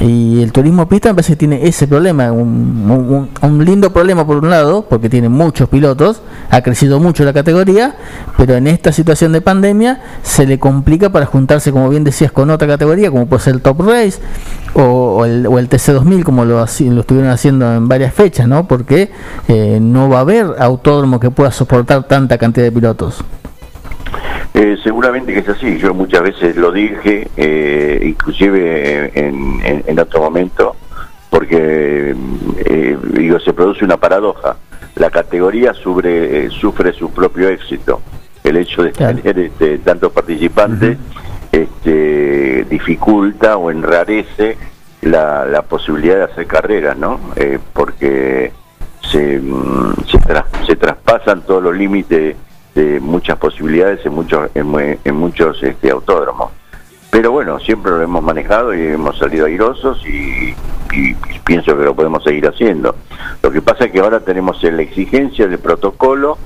Y 0.01 0.43
el 0.43 0.51
turismo 0.51 0.89
pista 0.89 1.11
me 1.11 1.15
parece 1.15 1.35
que 1.35 1.37
tiene 1.37 1.69
ese 1.69 1.87
problema, 1.87 2.33
un, 2.33 3.31
lindo 3.65 3.93
problema 3.93 4.27
por 4.27 4.39
un 4.39 4.51
lado, 4.51 4.87
porque 4.89 5.09
tiene 5.09 5.29
muchos 5.29 5.69
pilotos, 5.69 6.21
ha 6.51 6.63
crecido 6.63 6.99
mucho 6.99 7.25
la 7.25 7.33
categoría, 7.33 7.95
pero 8.37 8.55
en 8.55 8.67
esta 8.67 8.91
situación 8.91 9.31
de 9.33 9.41
pandemia 9.41 10.03
se 10.23 10.47
le 10.47 10.59
complica 10.59 11.11
para 11.11 11.27
juntarse, 11.27 11.71
como 11.71 11.89
bien 11.89 12.03
decías, 12.03 12.33
con 12.33 12.51
otra 12.51 12.67
categoría, 12.67 13.11
como 13.11 13.27
puede 13.27 13.45
ser 13.45 13.55
el 13.55 13.63
Top 13.63 13.81
Race 13.83 14.19
o, 14.75 15.25
el, 15.25 15.47
o 15.47 15.61
el 15.61 15.69
TC2000, 15.69 16.25
como 16.25 16.45
lo, 16.45 16.59
lo 16.59 16.65
estuvieron 17.01 17.31
haciendo 17.31 17.73
en 17.73 17.87
varias 17.87 18.13
fechas, 18.13 18.49
¿no? 18.49 18.67
Porque 18.67 19.13
eh, 19.47 19.79
no 19.81 20.09
va 20.09 20.19
a 20.19 20.21
haber 20.23 20.47
autódromo 20.59 21.21
que 21.21 21.31
pueda 21.31 21.53
soportar 21.53 22.09
tanta 22.09 22.37
cantidad 22.37 22.65
de 22.67 22.73
pilotos. 22.73 23.23
Eh, 24.55 24.77
seguramente 24.83 25.33
que 25.33 25.41
es 25.41 25.49
así, 25.49 25.79
yo 25.79 25.93
muchas 25.95 26.23
veces 26.23 26.57
lo 26.57 26.71
dije, 26.71 27.29
eh, 27.37 28.01
inclusive 28.05 29.11
en, 29.19 29.61
en, 29.65 29.85
en 29.87 29.99
otro 29.99 30.21
momento, 30.21 30.77
porque 31.31 32.15
eh, 32.65 32.99
digo, 33.13 33.41
se 33.41 33.53
produce 33.53 33.85
una 33.85 33.97
paradoja. 33.97 34.57
La 34.97 35.11
categoría 35.11 35.75
sufre, 35.75 36.47
eh, 36.47 36.51
sufre 36.51 36.93
su 36.93 37.11
propio 37.11 37.49
éxito. 37.49 38.01
El 38.45 38.59
hecho 38.59 38.83
de 38.85 38.93
Claro. 38.93 39.17
tener 39.19 39.39
este, 39.47 39.79
tantos 39.79 40.13
participantes 40.13 40.99
este, 41.51 42.65
dificulta 42.71 43.57
o 43.57 43.71
enrarece 43.71 44.57
la, 45.03 45.45
la 45.47 45.63
posibilidad 45.63 46.17
de 46.17 46.23
hacer 46.25 46.47
carreras, 46.47 46.97
¿no? 46.97 47.19
Eh, 47.37 47.59
porque 47.73 48.53
se, 49.11 49.39
mm, 49.41 49.95
se 50.67 50.77
traspasan 50.77 51.43
todos 51.43 51.63
los 51.63 51.75
límites 51.77 52.37
de 52.75 53.01
muchas 53.01 53.39
posibilidades 53.39 54.05
en 54.05 54.15
muchos 54.15 54.51
en, 54.55 54.99
en 55.05 55.15
muchos 55.15 55.63
este, 55.63 55.91
autódromos. 55.91 56.51
Pero 57.11 57.31
bueno, 57.31 57.61
siempre 57.61 57.93
lo 57.93 58.03
hemos 58.03 58.23
manejado 58.25 58.75
y 58.75 58.89
hemos 58.89 59.17
salido 59.19 59.47
airosos 59.47 60.05
y, 60.05 60.55
y 60.93 61.15
pienso 61.45 61.77
que 61.77 61.85
lo 61.85 61.95
podemos 61.95 62.25
seguir 62.25 62.47
haciendo. 62.49 62.97
Lo 63.43 63.51
que 63.53 63.63
pasa 63.63 63.85
es 63.85 63.93
que 63.93 64.01
ahora 64.01 64.21
tenemos 64.21 64.63
la 64.63 64.83
exigencia 64.83 65.47
del 65.47 65.59
protocolo 65.59 66.39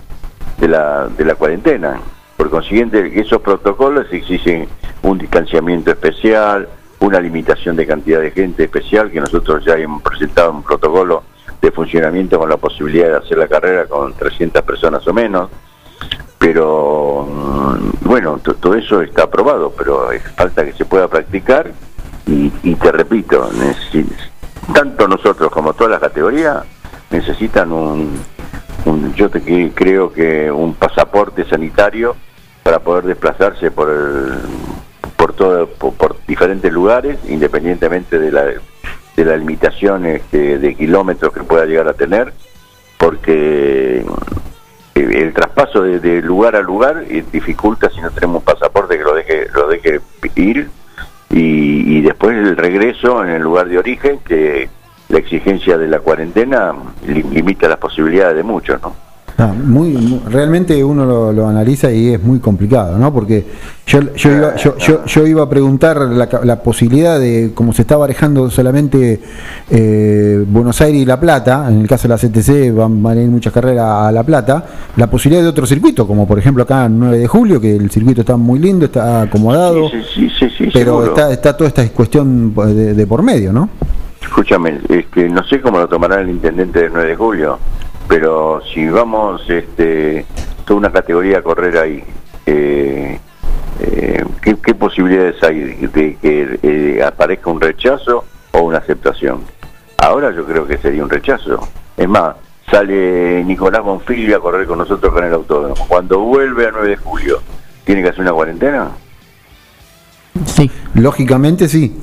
de 0.58 0.68
la, 0.68 1.08
de 1.08 1.24
la 1.24 1.34
cuarentena. 1.36 2.00
Por 2.36 2.50
consiguiente, 2.50 3.18
esos 3.18 3.40
protocolos 3.40 4.06
exigen 4.12 4.68
un 5.02 5.18
distanciamiento 5.18 5.90
especial, 5.90 6.68
una 7.00 7.20
limitación 7.20 7.76
de 7.76 7.86
cantidad 7.86 8.20
de 8.20 8.30
gente 8.30 8.64
especial, 8.64 9.10
que 9.10 9.20
nosotros 9.20 9.64
ya 9.64 9.76
hemos 9.76 10.02
presentado 10.02 10.52
un 10.52 10.62
protocolo 10.62 11.22
de 11.60 11.70
funcionamiento 11.70 12.38
con 12.38 12.48
la 12.48 12.56
posibilidad 12.56 13.08
de 13.08 13.16
hacer 13.16 13.38
la 13.38 13.48
carrera 13.48 13.86
con 13.86 14.12
300 14.12 14.62
personas 14.62 15.06
o 15.06 15.12
menos. 15.12 15.50
Pero 16.38 17.26
mm, 17.28 18.06
bueno, 18.08 18.38
to- 18.38 18.54
todo 18.54 18.74
eso 18.74 19.02
está 19.02 19.24
aprobado, 19.24 19.72
pero 19.76 20.08
falta 20.36 20.64
que 20.64 20.72
se 20.72 20.84
pueda 20.84 21.08
practicar 21.08 21.72
y, 22.26 22.50
te 22.74 22.92
repito, 22.92 23.50
tanto 24.74 25.08
nosotros 25.08 25.50
como 25.50 25.72
todas 25.72 25.92
las 25.92 26.00
categorías 26.00 26.62
necesitan 27.10 27.72
un, 27.72 28.20
yo 29.16 29.30
te 29.30 29.72
creo 29.74 30.12
que 30.12 30.50
un 30.52 30.74
pasaporte 30.74 31.44
sanitario 31.48 32.14
para 32.62 32.78
poder 32.80 33.04
desplazarse 33.04 33.70
por 33.70 33.88
el, 33.88 34.34
por 35.16 35.32
todo 35.32 35.66
por, 35.68 35.94
por 35.94 36.16
diferentes 36.26 36.70
lugares 36.70 37.18
independientemente 37.28 38.18
de 38.18 38.30
la 38.30 38.44
de 38.44 39.24
la 39.24 39.36
limitación 39.36 40.04
este, 40.06 40.58
de 40.58 40.74
kilómetros 40.74 41.32
que 41.32 41.42
pueda 41.42 41.64
llegar 41.64 41.88
a 41.88 41.94
tener 41.94 42.32
porque 42.98 44.04
el, 45.00 45.32
traspaso 45.32 45.82
de, 45.82 46.22
lugar 46.22 46.56
a 46.56 46.62
lugar 46.62 47.04
eh, 47.08 47.24
dificulta 47.32 47.90
si 47.90 48.00
no 48.00 48.10
tenemos 48.10 48.36
un 48.36 48.44
pasaporte 48.44 48.96
que 48.98 49.04
lo 49.04 49.14
deje 49.14 49.46
lo 49.54 49.68
deje 49.68 50.00
ir 50.34 50.68
y, 51.30 51.98
y 51.98 52.00
después 52.02 52.36
el 52.36 52.56
regreso 52.56 53.22
en 53.22 53.30
el 53.30 53.42
lugar 53.42 53.68
de 53.68 53.78
origen 53.78 54.18
que 54.20 54.68
la 55.08 55.18
exigencia 55.18 55.76
de 55.78 55.88
la 55.88 56.00
cuarentena 56.00 56.74
li- 57.06 57.22
limita 57.22 57.68
las 57.68 57.78
posibilidades 57.78 58.36
de 58.36 58.42
muchos 58.42 58.80
no 58.82 58.94
Ah, 59.40 59.54
muy, 59.54 59.90
muy- 59.90 60.20
realmente 60.28 60.82
uno 60.82 61.06
lo, 61.06 61.32
lo 61.32 61.46
analiza 61.46 61.92
y 61.92 62.08
es 62.12 62.20
muy 62.20 62.40
complicado, 62.40 62.98
¿no? 62.98 63.12
Porque 63.12 63.44
yo, 63.86 64.00
yo, 64.16 64.32
iba, 64.32 64.56
yo, 64.56 64.76
yo, 64.78 65.04
yo 65.04 65.26
iba 65.28 65.44
a 65.44 65.48
preguntar 65.48 65.96
la, 66.00 66.28
la 66.42 66.60
posibilidad 66.60 67.20
de, 67.20 67.52
como 67.54 67.72
se 67.72 67.82
está 67.82 67.96
barajando 67.96 68.50
solamente 68.50 69.20
eh, 69.70 70.44
Buenos 70.44 70.80
Aires 70.80 71.02
y 71.02 71.04
La 71.04 71.20
Plata, 71.20 71.66
en 71.70 71.82
el 71.82 71.86
caso 71.86 72.08
de 72.08 72.14
la 72.14 72.18
CTC 72.18 72.74
van, 72.76 73.00
van 73.00 73.16
a 73.18 73.22
ir 73.22 73.28
muchas 73.28 73.52
carreras 73.52 73.84
a 73.88 74.10
La 74.10 74.24
Plata, 74.24 74.64
la 74.96 75.08
posibilidad 75.08 75.44
de 75.44 75.48
otro 75.50 75.66
circuito, 75.66 76.04
como 76.04 76.26
por 76.26 76.40
ejemplo 76.40 76.64
acá 76.64 76.86
en 76.86 76.98
9 76.98 77.18
de 77.18 77.26
julio, 77.28 77.60
que 77.60 77.76
el 77.76 77.90
circuito 77.92 78.22
está 78.22 78.36
muy 78.36 78.58
lindo, 78.58 78.86
está 78.86 79.22
acomodado, 79.22 79.88
Sí, 79.88 79.98
sí, 80.16 80.30
sí, 80.36 80.48
sí, 80.50 80.64
sí, 80.64 80.70
pero 80.72 81.04
está, 81.04 81.30
está 81.30 81.56
toda 81.56 81.68
esta 81.68 81.88
cuestión 81.90 82.52
de, 82.54 82.92
de 82.94 83.06
por 83.06 83.22
medio, 83.22 83.52
¿no? 83.52 83.68
Escúchame, 84.20 84.80
este, 84.88 85.28
no 85.28 85.44
sé 85.44 85.60
cómo 85.60 85.78
lo 85.78 85.86
tomará 85.88 86.20
el 86.20 86.28
intendente 86.28 86.80
del 86.82 86.90
9 86.92 87.10
de 87.10 87.16
julio, 87.16 87.58
pero 88.08 88.60
si 88.72 88.88
vamos 88.88 89.42
este, 89.48 90.24
toda 90.64 90.78
una 90.78 90.90
categoría 90.92 91.38
a 91.38 91.42
correr 91.42 91.76
ahí, 91.78 92.02
eh, 92.46 93.18
eh, 93.80 94.24
¿qué, 94.42 94.56
qué 94.62 94.74
posibilidades 94.74 95.42
hay 95.42 95.60
de, 95.60 95.88
de 95.88 96.16
que 96.16 96.58
eh, 96.62 97.02
aparezca 97.04 97.50
un 97.50 97.60
rechazo 97.60 98.24
o 98.52 98.60
una 98.60 98.78
aceptación? 98.78 99.42
Ahora 99.98 100.32
yo 100.34 100.44
creo 100.46 100.66
que 100.66 100.78
sería 100.78 101.02
un 101.02 101.10
rechazo. 101.10 101.68
Es 101.96 102.08
más, 102.08 102.36
sale 102.70 103.44
Nicolás 103.44 103.82
Bonfilio 103.82 104.36
a 104.36 104.40
correr 104.40 104.66
con 104.66 104.78
nosotros 104.78 105.12
con 105.12 105.24
el 105.24 105.32
autódromo. 105.34 105.74
Cuando 105.86 106.20
vuelve 106.20 106.66
a 106.66 106.70
9 106.70 106.88
de 106.88 106.96
julio, 106.96 107.40
¿tiene 107.84 108.02
que 108.02 108.08
hacer 108.08 108.20
una 108.22 108.32
cuarentena? 108.32 108.88
Sí. 110.46 110.70
Lógicamente 110.94 111.68
sí, 111.68 111.94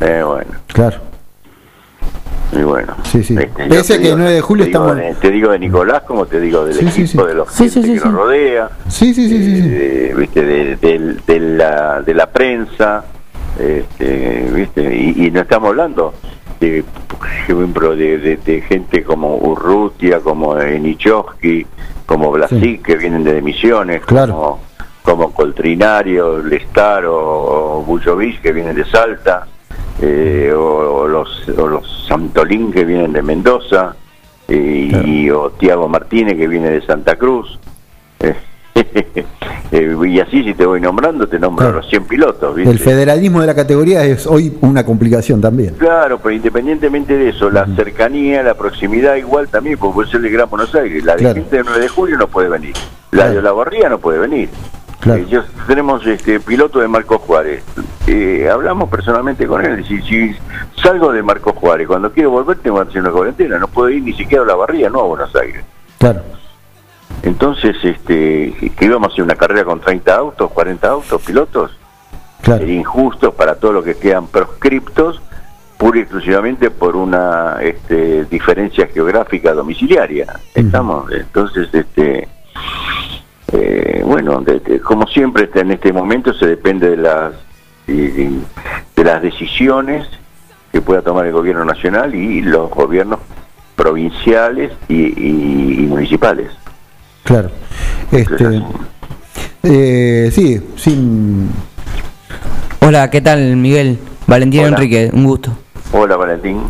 Eh, 0.00 0.22
bueno. 0.26 0.50
claro. 0.66 0.96
Y 2.54 2.62
bueno, 2.62 2.94
Sí, 3.04 3.22
sí. 3.24 3.36
Este, 3.38 3.64
Pese 3.68 3.94
te 3.94 3.98
que 3.98 4.04
digo- 4.04 4.12
el 4.14 4.18
9 4.20 4.34
de 4.34 4.40
julio 4.40 4.64
te 4.64 4.70
digo 4.70 4.88
estamos- 4.88 5.04
de- 5.04 5.14
te 5.20 5.30
digo 5.30 5.50
de 5.52 5.58
Nicolás 5.58 6.02
como 6.02 6.26
te 6.26 6.40
digo 6.40 6.64
del 6.64 6.74
Sí, 6.90 7.02
equipo, 7.02 7.26
de 7.26 7.34
los 7.34 7.50
gente 7.50 7.80
que 7.82 7.94
nos 7.96 8.12
rodea, 8.12 8.68
Sí, 8.88 9.12
sí, 9.14 9.28
sí, 9.28 9.60
eh, 9.72 10.14
viste, 10.16 10.42
de, 10.42 10.76
de 11.26 11.40
la, 11.40 12.00
de 12.02 12.14
la 12.14 12.26
prensa, 12.26 13.04
este, 13.58 14.48
viste, 14.54 14.82
y, 14.96 15.26
y 15.26 15.30
no 15.30 15.40
estamos 15.40 15.70
hablando 15.70 16.14
de, 16.60 16.84
por 17.18 17.28
ejemplo, 17.28 17.96
de, 17.96 18.18
de- 18.18 18.36
de 18.36 18.60
gente 18.62 19.02
como 19.02 19.36
Urrutia, 19.36 20.20
como 20.20 20.54
Nichowski, 20.56 21.66
como 22.06 22.30
Blasic, 22.30 22.60
Sí. 22.62 22.78
que 22.78 22.96
vienen 22.96 23.24
de 23.24 23.40
Misiones, 23.42 24.02
Claro. 24.04 24.32
como, 24.34 24.60
como 25.02 25.32
Coltrinario, 25.32 26.38
Lestar 26.38 27.04
o, 27.06 27.82
Bujovic, 27.86 28.40
que 28.40 28.52
vienen 28.52 28.76
de 28.76 28.84
Salta, 28.86 29.46
eh, 30.06 30.52
o, 30.54 30.60
o 31.02 31.08
los, 31.08 31.48
o 31.48 31.66
los 31.66 32.04
Santolín, 32.08 32.70
que 32.72 32.84
vienen 32.84 33.12
de 33.14 33.22
Mendoza, 33.22 33.96
eh, 34.48 35.02
y, 35.06 35.30
o 35.30 35.50
Tiago 35.50 35.88
Martínez, 35.88 36.36
que 36.36 36.46
viene 36.46 36.70
de 36.70 36.82
Santa 36.84 37.16
Cruz. 37.16 37.58
Eh, 39.72 39.96
y 40.06 40.20
así, 40.20 40.44
si 40.44 40.54
te 40.54 40.66
voy 40.66 40.80
nombrando, 40.80 41.26
te 41.26 41.38
nombro 41.38 41.64
Claro. 41.66 41.78
los 41.78 41.88
100 41.88 42.04
pilotos. 42.04 42.54
¿viste? 42.54 42.70
El 42.70 42.78
federalismo 42.78 43.40
de 43.40 43.46
la 43.48 43.54
categoría 43.54 44.04
es 44.04 44.24
hoy 44.26 44.56
una 44.60 44.84
complicación 44.84 45.40
también. 45.40 45.74
Claro, 45.78 46.18
pero 46.22 46.32
independientemente 46.32 47.16
de 47.16 47.30
eso, 47.30 47.50
la 47.50 47.66
cercanía, 47.74 48.42
la 48.44 48.54
proximidad 48.54 49.16
igual 49.16 49.48
también, 49.48 49.76
porque 49.78 49.94
puede 49.94 50.10
ser 50.10 50.20
de 50.20 50.30
Gran 50.30 50.48
Buenos 50.48 50.72
Aires. 50.76 51.02
La 51.04 51.14
de 51.14 51.20
Claro. 51.20 51.34
gente 51.34 51.56
del 51.56 51.64
9 51.66 51.80
de 51.80 51.88
julio 51.88 52.16
no 52.18 52.28
puede 52.28 52.48
venir. 52.48 52.74
La 53.10 53.30
de 53.30 53.42
la 53.42 53.50
Barría 53.52 53.88
no 53.88 53.98
puede 53.98 54.18
venir. 54.20 54.48
Claro. 55.04 55.20
Eh, 55.20 55.26
yo- 55.28 55.44
tenemos 55.66 56.04
este 56.06 56.40
piloto 56.40 56.80
de 56.80 56.88
Marcos 56.88 57.18
Juárez. 57.20 57.62
Eh, 58.06 58.48
hablamos 58.50 58.88
personalmente 58.88 59.46
con 59.46 59.64
él. 59.64 59.84
Si, 59.86 60.00
si 60.02 60.34
salgo 60.82 61.12
de 61.12 61.22
Marcos 61.22 61.52
Juárez, 61.56 61.86
cuando 61.86 62.10
quiero 62.10 62.30
volver 62.30 62.56
tengo 62.58 62.82
que 62.82 62.88
hacer 62.88 63.02
una 63.02 63.10
cuarentena. 63.10 63.58
No 63.58 63.68
puedo 63.68 63.90
ir 63.90 64.02
ni 64.02 64.14
siquiera 64.14 64.42
a 64.44 64.46
la 64.46 64.54
Barría, 64.54 64.88
no 64.88 65.00
a 65.00 65.04
Buenos 65.04 65.36
Aires. 65.36 65.62
Claro. 65.98 66.22
Entonces, 67.22 67.76
este, 67.82 68.54
que 68.76 68.84
íbamos 68.84 69.08
a 69.08 69.12
hacer 69.12 69.24
una 69.24 69.34
carrera 69.36 69.64
con 69.64 69.80
30 69.80 70.14
autos, 70.14 70.50
40 70.50 70.88
autos, 70.88 71.22
pilotos, 71.22 71.70
Claro. 72.42 72.60
sería 72.60 72.80
injusto 72.80 73.32
para 73.32 73.54
todos 73.56 73.74
los 73.74 73.84
que 73.84 73.96
quedan 73.96 74.26
proscriptos 74.26 75.20
pura 75.78 75.98
y 75.98 76.02
exclusivamente 76.02 76.70
por 76.70 76.96
una 76.96 77.56
este, 77.60 78.24
diferencia 78.26 78.86
geográfica 78.86 79.52
domiciliaria. 79.54 80.26
Estamos, 80.54 81.10
entonces, 81.12 81.68
este, 81.72 82.28
eh, 83.56 84.02
bueno, 84.04 84.40
de- 84.40 84.60
de- 84.60 84.80
como 84.80 85.06
siempre 85.06 85.44
este, 85.44 85.60
en 85.60 85.70
este 85.72 85.92
momento 85.92 86.34
se 86.34 86.46
depende 86.46 86.90
de 86.90 86.96
las 86.96 87.32
de 87.86 89.04
las 89.04 89.20
decisiones 89.22 90.06
que 90.72 90.80
pueda 90.80 91.02
tomar 91.02 91.26
el 91.26 91.32
gobierno 91.32 91.64
nacional 91.64 92.14
y 92.14 92.40
los 92.40 92.70
gobiernos 92.70 93.20
provinciales 93.76 94.72
y, 94.88 94.94
y- 94.94 95.76
y 95.80 95.86
municipales. 95.86 96.50
Claro. 97.24 97.50
Este, 98.10 98.62
eh, 99.62 100.30
sí, 100.32 100.60
sin. 100.76 101.50
Hola, 102.80 103.10
¿qué 103.10 103.20
tal, 103.20 103.56
Miguel? 103.56 103.98
Valentín 104.26 104.60
Hola. 104.60 104.68
Enrique, 104.76 105.10
un 105.12 105.24
gusto. 105.24 105.50
Hola 105.92 106.16
Valentín. 106.16 106.60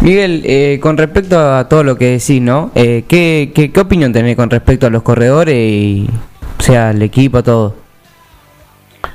Miguel, 0.00 0.42
eh, 0.44 0.78
con 0.80 0.96
respecto 0.96 1.38
a 1.38 1.68
todo 1.68 1.82
lo 1.82 1.96
que 1.96 2.12
decís, 2.18 2.40
¿no? 2.40 2.70
Eh, 2.74 3.04
¿qué, 3.08 3.52
qué, 3.54 3.72
qué 3.72 3.80
opinión 3.80 4.12
tenés 4.12 4.36
con 4.36 4.50
respecto 4.50 4.86
a 4.86 4.90
los 4.90 5.02
corredores 5.02 5.56
y, 5.56 6.08
o 6.58 6.62
sea, 6.62 6.90
el 6.90 7.02
equipo, 7.02 7.42
todo? 7.42 7.74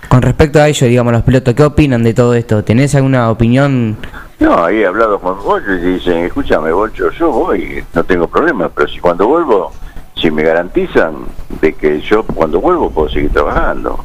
Con 0.09 0.21
respecto 0.21 0.59
a 0.59 0.67
ellos, 0.67 0.89
digamos, 0.89 1.13
los 1.13 1.23
pilotos, 1.23 1.53
¿qué 1.53 1.63
opinan 1.63 2.03
de 2.03 2.13
todo 2.13 2.33
esto? 2.33 2.63
¿Tenés 2.63 2.95
alguna 2.95 3.29
opinión? 3.29 3.95
No, 4.39 4.65
ahí 4.65 4.79
he 4.79 4.85
hablado 4.85 5.19
con 5.19 5.41
Bolcho 5.41 5.71
y 5.71 5.93
dicen, 5.93 6.25
escúchame 6.25 6.71
Bolcho, 6.71 7.11
yo 7.11 7.31
voy, 7.31 7.83
no 7.93 8.03
tengo 8.03 8.27
problema, 8.27 8.67
pero 8.69 8.89
si 8.89 8.99
cuando 8.99 9.27
vuelvo, 9.27 9.71
si 10.15 10.29
me 10.29 10.43
garantizan 10.43 11.13
de 11.61 11.73
que 11.73 12.01
yo 12.01 12.23
cuando 12.23 12.59
vuelvo 12.59 12.89
puedo 12.89 13.07
seguir 13.09 13.31
trabajando. 13.31 14.03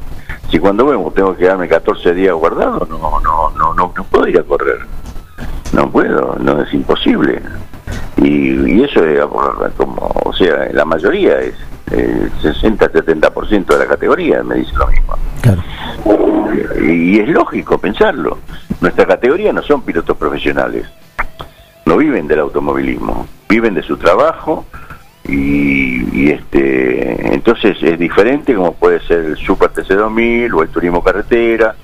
Si 0.50 0.58
cuando 0.58 0.84
vuelvo 0.84 1.10
tengo 1.10 1.32
que 1.32 1.40
quedarme 1.40 1.66
14 1.66 2.14
días 2.14 2.34
guardado, 2.34 2.86
no, 2.88 2.98
no, 3.20 3.50
no, 3.50 3.74
no, 3.74 3.92
no 3.96 4.04
puedo 4.04 4.28
ir 4.28 4.38
a 4.38 4.42
correr. 4.42 4.78
No 5.76 5.90
puedo, 5.90 6.36
no 6.40 6.62
es 6.62 6.72
imposible. 6.72 7.42
Y, 8.16 8.78
y 8.78 8.82
eso 8.82 9.04
es 9.04 9.20
como, 9.76 10.10
o 10.24 10.32
sea, 10.32 10.70
la 10.72 10.86
mayoría 10.86 11.38
es 11.38 11.54
el 11.90 12.32
60-70% 12.40 13.66
de 13.66 13.78
la 13.78 13.86
categoría, 13.86 14.42
me 14.42 14.54
dice 14.54 14.72
lo 14.74 14.86
mismo. 14.86 15.14
Claro. 15.42 15.62
Y 16.82 17.18
es 17.18 17.28
lógico 17.28 17.76
pensarlo. 17.76 18.38
Nuestra 18.80 19.04
categoría 19.04 19.52
no 19.52 19.62
son 19.62 19.82
pilotos 19.82 20.16
profesionales. 20.16 20.86
No 21.84 21.98
viven 21.98 22.26
del 22.26 22.38
automovilismo. 22.38 23.26
Viven 23.46 23.74
de 23.74 23.82
su 23.82 23.98
trabajo 23.98 24.64
y, 25.28 26.08
y, 26.18 26.30
este 26.30 27.34
entonces 27.34 27.76
es 27.82 27.98
diferente 27.98 28.54
como 28.54 28.72
puede 28.72 29.00
ser 29.00 29.24
el 29.24 29.36
Super 29.36 29.70
TC2000 29.72 30.54
o 30.54 30.62
el 30.62 30.68
Turismo 30.68 31.02
Carretera 31.02 31.74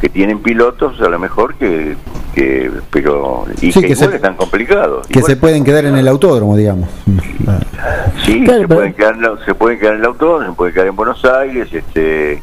que 0.00 0.08
tienen 0.08 0.40
pilotos 0.40 1.00
a 1.00 1.08
lo 1.08 1.18
mejor 1.18 1.54
que, 1.54 1.96
que 2.36 2.70
pero 2.90 3.46
y 3.62 3.72
Sí, 3.72 3.80
que, 3.80 3.86
que 3.88 3.92
igual 3.94 4.10
se- 4.10 4.16
están 4.16 4.36
complicados 4.36 5.06
Que 5.08 5.18
Igual- 5.20 5.32
se 5.32 5.36
pueden 5.38 5.64
quedar 5.64 5.86
en 5.86 5.96
el 5.96 6.06
autódromo, 6.06 6.56
digamos. 6.56 6.88
Sí, 8.24 8.44
Claro, 8.44 8.60
se, 8.62 8.68
pero- 8.68 8.76
pueden 8.76 8.92
quedar, 8.94 9.14
en 9.14 9.22
la- 9.22 9.44
se 9.44 9.54
pueden 9.54 9.78
quedar 9.80 9.94
en 9.94 10.00
el 10.00 10.06
autódromo, 10.06 10.50
se 10.52 10.56
pueden 10.56 10.74
quedar 10.74 10.86
en 10.88 10.96
Buenos 10.96 11.24
Aires, 11.24 11.68
este, 11.72 12.40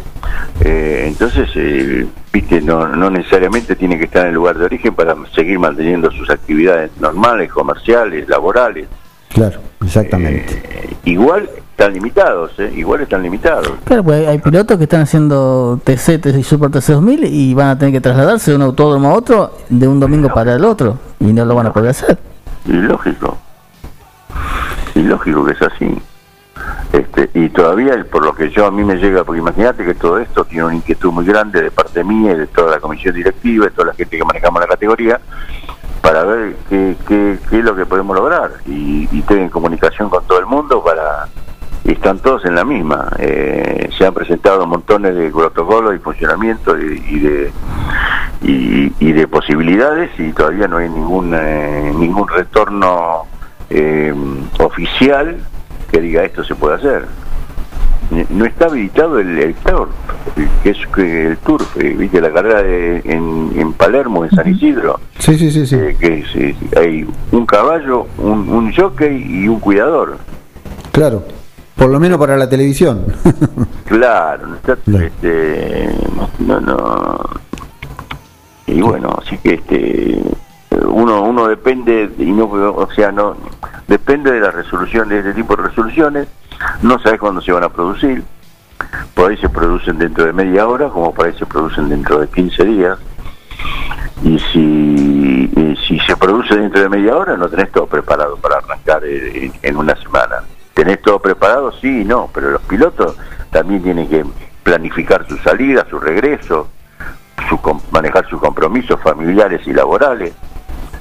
eh, 0.62 1.03
entonces, 1.08 1.49
eh, 1.56 2.06
viste, 2.32 2.62
no, 2.62 2.88
no 2.88 3.10
necesariamente 3.10 3.75
tiene 3.75 3.97
que 3.97 4.06
estar 4.06 4.23
en 4.23 4.29
el 4.29 4.36
lugar 4.36 4.58
de 4.58 4.65
origen 4.65 4.93
para 4.95 5.15
seguir 5.36 5.60
manteniendo 5.60 6.10
sus 6.12 6.29
actividades 6.29 6.91
normales, 6.99 7.51
comerciales, 7.51 8.27
laborales. 8.27 8.88
Claro, 9.29 9.60
exactamente. 9.84 10.62
Eh, 10.63 10.89
igual 11.06 11.49
están 11.73 11.91
limitados, 11.91 12.51
eh, 12.59 12.71
igual 12.75 13.01
están 13.01 13.23
limitados. 13.23 13.71
Claro, 13.83 14.03
pues 14.03 14.27
hay, 14.27 14.38
pilotos 14.38 14.77
que 14.77 14.83
están 14.83 15.01
haciendo 15.01 15.79
TC 15.83 16.19
TC 16.21 16.38
y 16.38 16.43
Super 16.43 16.69
TC 16.69 16.93
2000 16.93 17.23
y 17.25 17.53
van 17.55 17.69
a 17.69 17.77
tener 17.79 17.93
que 17.93 18.01
trasladarse 18.01 18.51
de 18.51 18.57
un 18.57 18.63
autódromo 18.63 19.09
a 19.09 19.13
otro 19.13 19.51
de 19.69 19.88
un 19.88 19.99
domingo 19.99 20.29
para 20.29 20.53
el 20.53 20.65
otro 20.65 20.99
y 21.19 21.33
no 21.33 21.43
lo 21.45 21.55
van 21.55 21.67
a 21.67 21.73
poder 21.73 21.89
hacer. 21.89 22.19
Y 22.65 22.73
lógico. 22.73 23.38
Y 24.93 25.01
lógico 25.01 25.43
que 25.45 25.53
es 25.53 25.62
así. 25.63 25.97
Este, 26.93 27.31
y 27.33 27.49
todavía, 27.49 28.05
por 28.09 28.23
lo 28.23 28.36
que 28.36 28.51
yo 28.51 28.67
a 28.67 28.71
mí 28.71 28.83
me 28.83 28.97
llega, 28.97 29.23
porque 29.23 29.41
imagínate 29.41 29.83
que 29.83 29.95
todo 29.95 30.19
esto 30.19 30.45
tiene 30.45 30.65
una 30.65 30.75
inquietud 30.75 31.12
muy 31.12 31.25
grande 31.25 31.59
de 31.59 31.71
parte 31.71 32.03
mía 32.03 32.33
y 32.33 32.38
de 32.38 32.47
toda 32.47 32.69
la 32.69 32.79
comisión 32.79 33.15
directiva, 33.15 33.65
de 33.65 33.71
toda 33.71 33.88
la 33.88 33.93
gente 33.95 34.15
que 34.15 34.23
manejamos 34.23 34.62
la 34.62 34.67
categoría, 34.67 35.19
para 36.01 36.23
ver 36.23 36.55
qué, 36.69 36.95
qué, 37.07 37.39
qué 37.49 37.59
es 37.59 37.65
lo 37.65 37.75
que 37.75 37.88
podemos 37.88 38.15
lograr. 38.15 38.51
Y, 38.67 39.09
y 39.12 39.19
estoy 39.21 39.39
en 39.39 39.49
comunicación 39.49 40.07
con 40.07 40.23
todo 40.25 40.38
el 40.39 40.45
mundo 40.45 40.83
para. 40.83 41.27
Y 41.86 41.91
están 41.93 42.19
todos 42.19 42.46
en 42.46 42.56
la 42.56 42.63
misma. 42.63 43.10
Eh, 43.19 43.89
se 43.98 44.06
han 44.06 44.13
presentado 44.13 44.65
montones 44.65 45.15
de 45.15 45.30
protocolos 45.30 45.96
y 45.96 46.00
funcionamiento 46.00 46.78
y, 46.80 47.04
y 47.10 47.19
de 47.19 47.52
y, 48.41 48.93
y 49.00 49.12
de 49.12 49.28
posibilidades 49.28 50.12
y 50.17 50.32
todavía 50.34 50.67
no 50.67 50.78
hay 50.78 50.89
ningún 50.89 51.34
eh, 51.34 51.91
ningún 51.98 52.28
retorno 52.28 53.24
eh, 53.69 54.13
oficial 54.60 55.38
que 55.91 56.00
diga 56.02 56.24
esto 56.24 56.43
se 56.43 56.56
puede 56.56 56.76
hacer. 56.76 57.06
No 58.30 58.46
está 58.46 58.65
habilitado 58.65 59.17
el, 59.19 59.39
el 59.39 59.56
TURF, 59.56 59.89
que 60.62 60.69
es 60.69 60.78
el 60.98 61.38
TURF, 61.38 61.78
eh, 61.78 61.96
viste 61.98 62.22
la 62.22 62.32
carrera 62.32 62.62
de- 62.62 63.02
en, 63.06 63.52
en 63.56 63.74
Palermo, 63.74 64.24
en 64.24 64.32
San 64.32 64.48
Isidro, 64.48 65.00
Sí, 65.17 65.36
sí, 65.38 65.50
sí, 65.50 65.65
sí. 65.65 65.76
eh, 65.76 65.96
que 66.00 66.19
es, 66.19 66.78
hay 66.78 67.08
un 67.32 67.46
caballo, 67.46 68.06
un, 68.19 68.48
un 68.50 68.74
jockey 68.74 69.24
y 69.43 69.48
un 69.48 69.60
cuidador. 69.60 70.17
Claro, 70.91 71.24
por 71.75 71.89
lo 71.89 71.99
menos 71.99 72.19
para 72.19 72.38
la 72.38 72.49
televisión. 72.49 73.05
Claro, 73.86 74.47
¿no 74.47 74.55
está? 74.55 74.75
Claro. 74.77 75.05
Este, 75.05 75.88
no, 76.39 76.59
no. 76.59 77.29
Y 78.65 78.81
bueno, 78.81 79.15
así 79.21 79.38
que 79.38 79.53
este, 79.53 80.19
uno, 80.86 81.21
uno 81.21 81.47
depende, 81.47 82.09
y 82.17 82.31
no, 82.31 82.45
o 82.45 82.89
sea, 82.95 83.12
no, 83.12 83.36
depende 83.88 84.31
de 84.31 84.39
las 84.39 84.53
resoluciones, 84.53 85.23
de 85.23 85.29
este 85.29 85.41
tipo 85.41 85.55
de 85.55 85.63
resoluciones, 85.63 86.27
no 86.81 86.99
sabes 86.99 87.19
cuándo 87.19 87.41
se 87.41 87.51
van 87.51 87.63
a 87.63 87.69
producir, 87.69 88.23
por 89.13 89.29
ahí 89.29 89.38
se 89.38 89.49
producen 89.49 89.99
dentro 89.99 90.25
de 90.25 90.33
media 90.33 90.67
hora, 90.67 90.89
como 90.89 91.13
por 91.13 91.27
ahí 91.27 91.33
se 91.38 91.45
producen 91.45 91.89
dentro 91.89 92.19
de 92.19 92.27
15 92.27 92.65
días, 92.65 92.97
y 94.23 94.39
si, 94.39 95.51
y 95.55 95.77
si 95.88 95.99
se 95.99 96.15
produce 96.15 96.55
dentro 96.55 96.81
de 96.81 96.89
media 96.89 97.15
hora, 97.15 97.38
no 97.38 97.49
tenés 97.49 97.71
todo 97.71 97.86
preparado 97.86 98.38
para 98.38 98.57
arrancar 98.57 99.03
en, 99.05 99.53
en 99.62 99.77
una 99.77 99.95
semana. 99.97 100.38
¿Tenés 100.73 101.01
todo 101.01 101.19
preparado? 101.19 101.71
Sí 101.73 102.01
y 102.01 102.05
no, 102.05 102.29
pero 102.33 102.51
los 102.51 102.62
pilotos 102.63 103.15
también 103.51 103.83
tienen 103.83 104.09
que 104.09 104.25
planificar 104.63 105.27
su 105.27 105.38
salida, 105.38 105.86
su 105.89 105.99
regreso, 105.99 106.69
su, 107.47 107.59
manejar 107.91 108.27
sus 108.27 108.39
compromisos 108.39 108.99
familiares 109.01 109.67
y 109.67 109.73
laborales. 109.73 110.33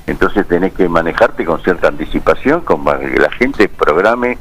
Entonces 0.07 0.47
tenés 0.47 0.73
que 0.75 0.89
manejarte 0.89 1.45
con 1.45 1.63
cierta 1.63 1.89
anticipación, 1.89 2.63
con 2.63 2.85
que 2.85 3.19
la 3.19 3.31
gente 3.31 3.69
programe 3.69 4.37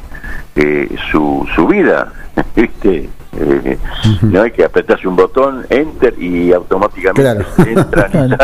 eh, 0.55 0.93
su, 1.11 1.47
su 1.55 1.67
vida, 1.67 2.11
¿viste? 2.55 3.09
Eh, 3.37 3.77
No 4.21 4.41
hay 4.41 4.51
que 4.51 4.63
apretarse 4.65 5.07
un 5.07 5.15
botón, 5.15 5.65
enter 5.69 6.13
y 6.21 6.51
automáticamente 6.51 7.21
Claro. 7.21 7.45
entran 7.65 8.09
y 8.09 8.13
salen. 8.13 8.37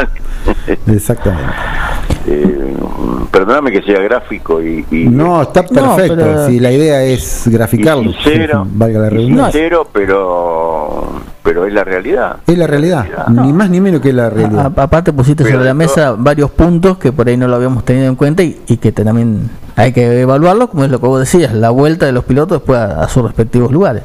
Exactamente. 0.87 1.51
Eh, 2.25 2.75
perdóname 3.31 3.71
que 3.71 3.81
sea 3.81 3.99
gráfico 4.01 4.61
y, 4.61 4.85
y- 4.91 5.05
No, 5.09 5.41
está 5.41 5.61
No, 5.71 5.95
perfecto. 5.95 6.15
pero- 6.15 6.47
Si 6.47 6.59
la 6.59 6.71
idea 6.71 7.03
es 7.03 7.43
graficarlo, 7.47 8.11
sincero. 8.13 8.65
valga 8.71 8.99
la 8.99 9.09
sincero, 9.51 9.87
pero 9.91 11.11
pero 11.43 11.65
es 11.65 11.73
la 11.73 11.85
realidad. 11.85 12.37
Es 12.45 12.57
la 12.57 12.67
realidad, 12.67 13.05
No. 13.29 13.43
ni 13.45 13.53
más 13.53 13.69
ni 13.69 13.79
menos 13.79 14.01
que 14.01 14.11
la 14.11 14.29
realidad. 14.29 14.71
a- 14.75 14.83
aparte 14.83 15.13
pusiste 15.13 15.43
Pero 15.45 15.55
sobre 15.55 15.67
la 15.67 15.73
mesa 15.73 16.13
varios 16.17 16.51
puntos 16.51 16.97
que 16.97 17.13
por 17.13 17.27
ahí 17.29 17.37
no 17.37 17.47
lo 17.47 17.55
habíamos 17.55 17.85
tenido 17.85 18.07
en 18.07 18.15
cuenta 18.15 18.43
y, 18.43 18.59
y 18.67 18.77
que 18.77 18.91
también 18.91 19.49
hay 19.77 19.93
que 19.93 20.21
evaluarlo, 20.21 20.69
como 20.69 20.83
es 20.83 20.91
lo 20.91 20.99
que 20.99 21.07
vos 21.07 21.19
decías, 21.21 21.53
la 21.53 21.69
vuelta 21.69 22.05
de 22.05 22.11
los 22.11 22.25
pilotos 22.25 22.59
después 22.59 22.77
a, 22.79 23.01
a 23.03 23.07
sus 23.07 23.23
respectivos 23.23 23.71
lugares. 23.71 24.03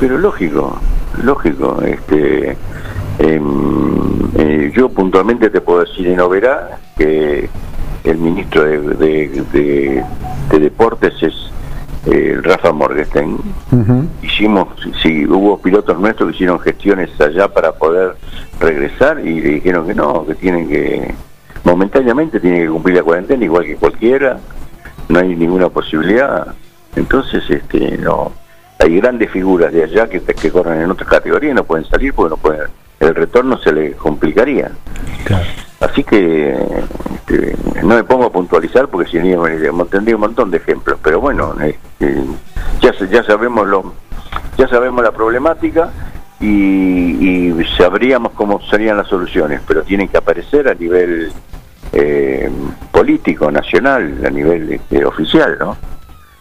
Pero 0.00 0.18
lógico, 0.18 0.78
lógico. 1.22 1.80
Este, 1.82 2.56
em, 3.18 4.30
eh, 4.36 4.72
yo 4.74 4.88
puntualmente 4.88 5.50
te 5.50 5.60
puedo 5.60 5.80
decir 5.80 6.08
en 6.08 6.20
Oberá 6.20 6.78
que 6.96 7.48
el 8.04 8.16
ministro 8.18 8.64
de, 8.64 8.78
de- 8.80 9.44
de- 9.52 10.04
de 10.50 10.58
Deportes 10.58 11.12
es 11.22 11.34
eh, 12.06 12.38
Rafa 12.42 12.72
Morgenstein. 12.72 13.36
Hicimos, 14.22 14.68
sí, 15.02 15.26
hubo 15.26 15.58
pilotos 15.60 15.98
nuestros 16.00 16.30
que 16.30 16.34
hicieron 16.36 16.58
gestiones 16.60 17.10
allá 17.20 17.48
para 17.48 17.72
poder 17.72 18.14
regresar 18.58 19.20
y 19.20 19.38
le 19.40 19.48
dijeron 19.50 19.86
que 19.86 19.94
no, 19.94 20.24
que 20.26 20.34
tienen 20.34 20.66
que, 20.66 21.14
momentáneamente 21.62 22.40
tienen 22.40 22.62
que 22.62 22.68
cumplir 22.70 22.96
la 22.96 23.02
cuarentena 23.02 23.44
igual 23.44 23.64
que 23.66 23.76
cualquiera, 23.76 24.38
no 25.10 25.18
hay 25.18 25.36
ninguna 25.36 25.68
posibilidad. 25.68 26.46
Entonces, 26.96 27.44
este, 27.50 27.98
no, 27.98 28.32
hay 28.80 28.96
grandes 29.00 29.30
figuras 29.30 29.72
de 29.72 29.84
allá 29.84 30.08
que, 30.08 30.20
que 30.20 30.50
corren 30.50 30.80
en 30.80 30.90
otra 30.90 31.06
categoría 31.06 31.50
y 31.50 31.54
no 31.54 31.64
pueden 31.64 31.84
salir 31.86 32.12
porque 32.14 32.30
no 32.30 32.36
pueden, 32.36 32.68
el 32.98 33.14
retorno 33.14 33.58
se 33.58 33.72
les 33.72 33.94
complicaría. 33.96 34.70
Claro. 35.24 35.44
Así 35.80 36.04
que 36.04 36.54
este, 37.14 37.56
no 37.82 37.94
me 37.94 38.04
pongo 38.04 38.26
a 38.26 38.32
puntualizar 38.32 38.88
porque 38.88 39.10
si 39.10 39.18
no 39.18 39.42
me- 39.42 39.84
tendría 39.86 40.14
un 40.16 40.20
montón 40.20 40.50
de 40.50 40.58
ejemplos, 40.58 40.98
pero 41.02 41.20
bueno, 41.20 41.54
este, 41.60 42.22
ya 42.80 42.92
ya 43.10 43.22
sabemos 43.22 43.66
lo 43.66 43.92
ya 44.58 44.68
sabemos 44.68 45.02
la 45.02 45.12
problemática 45.12 45.90
y, 46.38 46.46
y 47.58 47.64
sabríamos 47.78 48.32
cómo 48.32 48.60
serían 48.70 48.96
las 48.98 49.08
soluciones, 49.08 49.60
pero 49.66 49.82
tienen 49.82 50.08
que 50.08 50.18
aparecer 50.18 50.68
a 50.68 50.74
nivel 50.74 51.32
eh, 51.92 52.50
político, 52.92 53.50
nacional, 53.50 54.22
a 54.26 54.30
nivel 54.30 54.72
este, 54.72 55.04
oficial, 55.04 55.56
¿no? 55.58 55.76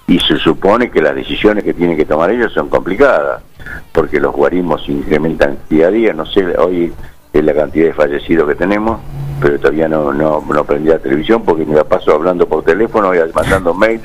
Y 0.09 0.17
se 0.21 0.37
supone 0.37 0.89
que 0.89 1.03
las 1.03 1.13
decisiones 1.13 1.63
que 1.63 1.71
tienen 1.71 1.95
que 1.95 2.03
tomar 2.03 2.31
ellos 2.31 2.51
son 2.51 2.67
complicadas, 2.67 3.43
porque 3.91 4.19
los 4.19 4.33
guarismos 4.33 4.89
incrementan 4.89 5.59
día 5.69 5.85
a 5.85 5.91
día, 5.91 6.13
no 6.13 6.25
sé, 6.25 6.57
hoy 6.57 6.91
es 7.31 7.43
la 7.43 7.53
cantidad 7.53 7.85
de 7.85 7.93
fallecidos 7.93 8.49
que 8.49 8.55
tenemos, 8.55 8.99
pero 9.39 9.59
todavía 9.59 9.87
no, 9.87 10.11
no, 10.11 10.43
no 10.51 10.63
prendí 10.63 10.89
la 10.89 10.97
televisión 10.97 11.43
porque 11.43 11.63
me 11.63 11.75
la 11.75 11.83
paso 11.83 12.15
hablando 12.15 12.47
por 12.47 12.63
teléfono 12.63 13.13
y 13.13 13.19
mandando 13.35 13.71
mail 13.75 14.01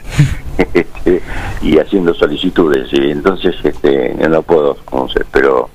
este, 0.74 1.22
y 1.62 1.78
haciendo 1.78 2.12
solicitudes, 2.12 2.92
y 2.92 3.10
entonces 3.10 3.54
este, 3.64 4.14
no 4.28 4.42
puedo 4.42 4.76
conocer, 4.84 5.24
pero 5.32 5.70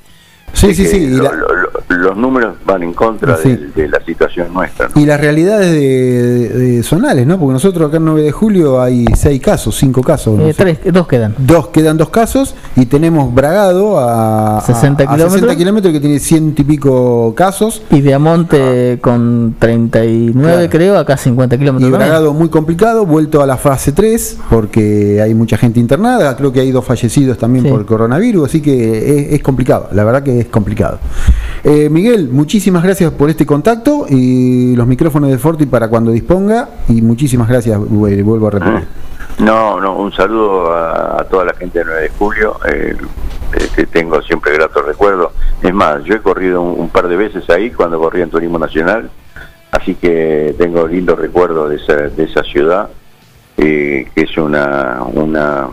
Sí, 0.53 0.73
sí, 0.73 0.85
sí. 0.85 0.97
y 0.97 1.09
lo- 1.09 1.23
la- 1.23 1.31
lo- 1.33 1.47
lo- 1.47 1.69
los 1.97 2.17
números 2.17 2.55
van 2.65 2.83
en 2.83 2.93
contra 2.93 3.37
Sí. 3.37 3.49
de, 3.55 3.67
de 3.83 3.87
la 3.89 3.99
situación 4.05 4.53
nuestra. 4.53 4.89
¿no? 4.93 5.01
Y 5.01 5.05
las 5.05 5.19
realidades 5.19 5.71
de, 5.71 6.49
de 6.49 6.83
zonales, 6.83 7.25
¿no? 7.27 7.37
Porque 7.39 7.53
nosotros 7.53 7.87
acá 7.87 7.97
en 7.97 8.05
9 8.05 8.21
de 8.23 8.31
julio 8.31 8.81
hay 8.81 9.05
seis 9.15 9.41
casos, 9.41 9.75
cinco 9.75 10.01
casos. 10.01 10.37
no 10.37 10.47
Eh, 10.47 10.53
tres, 10.55 10.79
dos 10.91 11.07
quedan. 11.07 11.35
Dos, 11.37 11.69
quedan 11.69 11.97
dos 11.97 12.09
casos 12.09 12.55
y 12.75 12.85
tenemos 12.85 13.33
Bragado 13.33 13.99
a, 13.99 14.61
60 14.65 15.03
a- 15.03 15.05
a 15.05 15.15
kilómetros. 15.15 15.33
60 15.33 15.55
kilómetros 15.55 15.93
que 15.93 15.99
tiene 15.99 16.19
ciento 16.19 16.61
y 16.61 16.65
pico 16.65 17.33
casos. 17.35 17.81
Y 17.91 18.01
Diamonte 18.01 18.99
con 19.01 19.55
39 19.59 20.53
Claro. 20.53 20.69
creo, 20.69 20.97
acá 20.97 21.17
50 21.17 21.55
Y 21.55 21.59
kilómetros. 21.59 21.91
también. 21.91 22.09
Bragado 22.09 22.33
muy 22.33 22.49
complicado, 22.49 23.05
vuelto 23.05 23.41
a 23.41 23.47
la 23.47 23.57
fase 23.57 23.91
3 23.91 24.37
porque 24.49 25.21
hay 25.21 25.33
mucha 25.33 25.57
gente 25.57 25.79
internada, 25.79 26.35
creo 26.37 26.51
que 26.51 26.59
hay 26.61 26.71
dos 26.71 26.85
fallecidos 26.85 27.37
también 27.37 27.65
Sí. 27.65 27.71
por 27.71 27.79
el 27.81 27.85
coronavirus, 27.85 28.45
así 28.49 28.61
que 28.61 29.27
es, 29.27 29.33
es 29.33 29.43
complicado, 29.43 29.89
la 29.91 30.03
verdad 30.03 30.23
que 30.23 30.38
es 30.39 30.47
complicado. 30.47 30.99
Eh, 31.63 31.89
Miguel, 31.89 32.29
muchísimas 32.29 32.83
gracias 32.83 33.11
por 33.11 33.29
este 33.29 33.45
contacto 33.45 34.05
y 34.09 34.75
los 34.75 34.87
micrófonos 34.87 35.29
de 35.29 35.37
Forti 35.37 35.65
para 35.65 35.87
cuando 35.89 36.11
disponga 36.11 36.69
y 36.87 37.01
muchísimas 37.01 37.47
gracias, 37.49 37.77
vu- 37.79 38.23
vuelvo 38.23 38.47
a 38.47 38.51
repetir. 38.51 38.87
No, 39.39 39.79
no, 39.79 39.95
un 39.97 40.11
saludo 40.11 40.73
a, 40.73 41.25
toda 41.29 41.45
la 41.45 41.53
gente 41.53 41.79
de 41.79 41.85
9 41.85 42.01
de 42.01 42.09
julio. 42.09 42.55
eh, 42.67 42.95
este, 43.57 43.87
tengo 43.87 44.21
siempre 44.21 44.53
gratos 44.53 44.85
recuerdos. 44.85 45.31
Es 45.63 45.73
más, 45.73 46.03
yo 46.03 46.15
he 46.15 46.21
corrido 46.21 46.61
un, 46.61 46.79
un 46.79 46.89
par 46.89 47.07
de 47.07 47.15
veces 47.15 47.49
ahí 47.49 47.71
cuando 47.71 47.97
corría 47.99 48.23
en 48.23 48.29
Turismo 48.29 48.59
Nacional, 48.59 49.09
así 49.71 49.95
que 49.95 50.53
tengo 50.57 50.87
lindos 50.87 51.17
recuerdos 51.17 51.69
de 51.69 51.77
esa, 51.77 51.95
de 51.95 52.23
esa 52.25 52.43
ciudad, 52.43 52.89
eh, 53.57 54.07
que 54.13 54.21
es 54.21 54.37
una, 54.37 55.01
una, 55.13 55.67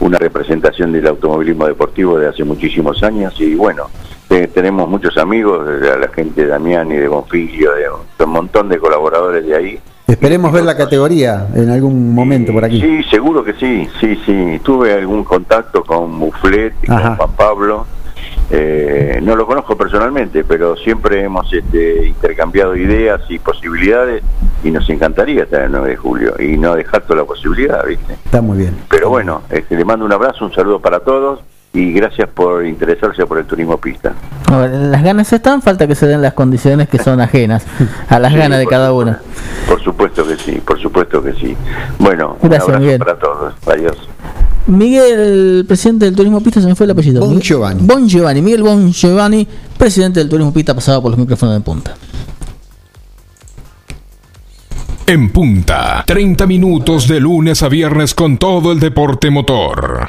una 0.00 0.18
representación 0.18 0.92
del 0.92 1.06
automovilismo 1.06 1.66
deportivo 1.66 2.18
de 2.18 2.28
hace 2.28 2.44
muchísimos 2.44 3.02
años. 3.02 3.34
Y 3.40 3.54
bueno, 3.54 3.84
te- 4.32 4.46
tenemos 4.48 4.88
muchos 4.88 5.16
amigos, 5.18 5.66
de 5.66 5.98
la 5.98 6.08
gente 6.08 6.42
de 6.42 6.46
Damián 6.48 6.90
y 6.90 6.96
de 6.96 7.06
Bonfiglio, 7.08 7.72
de 7.74 8.24
un 8.24 8.30
montón 8.30 8.68
de 8.70 8.78
colaboradores 8.78 9.44
de 9.46 9.54
ahí. 9.54 9.78
Esperemos 10.06 10.50
ver 10.52 10.64
la 10.64 10.74
categoría 10.76 11.48
en 11.54 11.68
algún 11.70 12.14
momento 12.14 12.52
por 12.52 12.64
aquí. 12.64 12.80
Sí, 12.80 13.02
seguro 13.10 13.44
que 13.44 13.52
sí, 13.54 13.86
sí, 14.00 14.18
sí. 14.24 14.60
Tuve 14.62 14.94
algún 14.94 15.22
contacto 15.24 15.84
con 15.84 16.10
Muflet 16.12 16.72
y 16.82 16.90
Ajá. 16.90 17.08
con 17.08 17.16
Juan 17.16 17.30
Pablo. 17.36 17.86
Eh, 18.50 19.20
no 19.22 19.36
lo 19.36 19.46
conozco 19.46 19.76
personalmente, 19.76 20.44
pero 20.44 20.76
siempre 20.76 21.22
hemos 21.22 21.50
este, 21.52 22.06
intercambiado 22.06 22.74
ideas 22.76 23.20
y 23.28 23.38
posibilidades 23.38 24.22
y 24.64 24.70
nos 24.70 24.88
encantaría 24.90 25.44
estar 25.44 25.62
el 25.62 25.72
9 25.72 25.90
de 25.90 25.96
julio 25.96 26.34
y 26.38 26.56
no 26.58 26.74
dejar 26.74 27.02
toda 27.02 27.20
la 27.20 27.24
posibilidad, 27.24 27.84
¿viste? 27.86 28.14
Está 28.14 28.40
muy 28.42 28.58
bien. 28.58 28.76
Pero 28.88 29.08
bueno, 29.10 29.42
este, 29.50 29.76
le 29.76 29.84
mando 29.84 30.04
un 30.04 30.12
abrazo, 30.12 30.44
un 30.44 30.52
saludo 30.54 30.80
para 30.80 31.00
todos 31.00 31.40
y 31.74 31.92
gracias 31.92 32.28
por 32.28 32.66
interesarse 32.66 33.24
por 33.26 33.38
el 33.38 33.46
turismo 33.46 33.78
pista. 33.78 34.12
A 34.46 34.56
ver, 34.58 34.70
las 34.72 35.02
ganas 35.02 35.32
están, 35.32 35.62
falta 35.62 35.86
que 35.86 35.94
se 35.94 36.06
den 36.06 36.20
las 36.20 36.34
condiciones 36.34 36.88
que 36.88 36.98
son 36.98 37.20
ajenas 37.20 37.64
a 38.08 38.18
las 38.18 38.32
Sí, 38.32 38.38
ganas 38.38 38.58
de 38.58 38.66
cada 38.66 38.92
uno. 38.92 39.16
Por 39.66 39.82
supuesto 39.82 40.26
que 40.26 40.36
sí, 40.36 40.60
por 40.64 40.78
supuesto 40.80 41.22
que 41.22 41.32
sí. 41.34 41.56
Bueno, 41.98 42.36
un 42.40 42.48
Gracias, 42.48 42.62
abrazo 42.68 42.80
Miguel. 42.82 42.98
para 42.98 43.18
todos. 43.18 43.54
Adiós. 43.66 43.96
Miguel, 44.66 45.18
el 45.20 45.64
presidente 45.66 46.04
del 46.04 46.14
Turismo 46.14 46.40
Pista, 46.42 46.60
se 46.60 46.66
me 46.68 46.74
fue 46.74 46.84
el 46.84 46.90
apellido. 46.92 47.20
Bon 47.20 47.30
Miguel- 47.30 47.42
Giovanni. 47.42 47.80
Bon 47.84 48.08
Giovanni. 48.08 48.42
Miguel 48.42 48.62
Bon 48.62 48.92
Giovanni, 48.92 49.48
presidente 49.78 50.20
del 50.20 50.28
Turismo 50.28 50.52
Pista, 50.52 50.74
pasado 50.74 51.00
por 51.02 51.10
los 51.10 51.18
micrófonos 51.18 51.54
de 51.54 51.60
punta. 51.62 51.94
En 55.06 55.30
punta, 55.30 56.04
30 56.06 56.46
minutos 56.46 57.08
de 57.08 57.18
lunes 57.20 57.62
a 57.62 57.68
viernes 57.68 58.14
con 58.14 58.38
todo 58.38 58.72
el 58.72 58.78
deporte 58.78 59.30
motor. 59.30 60.08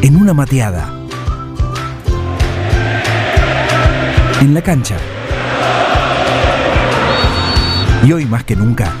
En 0.00 0.14
una 0.14 0.32
mateada. 0.32 0.92
En 4.40 4.54
la 4.54 4.62
cancha. 4.62 4.96
Y 8.06 8.12
hoy 8.12 8.24
más 8.24 8.44
que 8.44 8.54
nunca, 8.54 8.92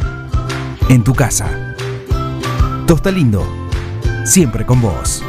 en 0.88 1.04
tu 1.04 1.14
casa. 1.14 1.74
Tosta 2.86 3.12
Lindo, 3.12 3.46
siempre 4.24 4.66
con 4.66 4.80
vos. 4.80 5.22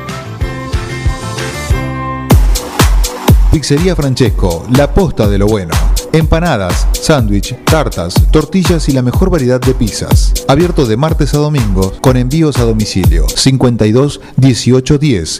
Pizzería 3.51 3.95
Francesco, 3.95 4.65
la 4.75 4.91
posta 4.91 5.27
de 5.27 5.37
lo 5.37 5.45
bueno. 5.47 5.73
Empanadas, 6.11 6.87
sándwich, 6.93 7.55
tartas, 7.65 8.15
tortillas 8.31 8.89
y 8.89 8.93
la 8.93 9.03
mejor 9.03 9.29
variedad 9.29 9.61
de 9.61 9.75
pizzas. 9.75 10.33
Abierto 10.47 10.87
de 10.87 10.97
martes 10.97 11.35
a 11.35 11.37
domingo 11.37 11.93
con 12.01 12.17
envíos 12.17 12.57
a 12.57 12.63
domicilio. 12.63 13.27
52 13.29 14.19
18 14.37 14.97
10. 14.97 15.37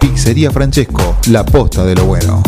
Pizzería 0.00 0.50
Francesco, 0.50 1.16
la 1.28 1.44
posta 1.44 1.84
de 1.84 1.94
lo 1.94 2.04
bueno. 2.06 2.42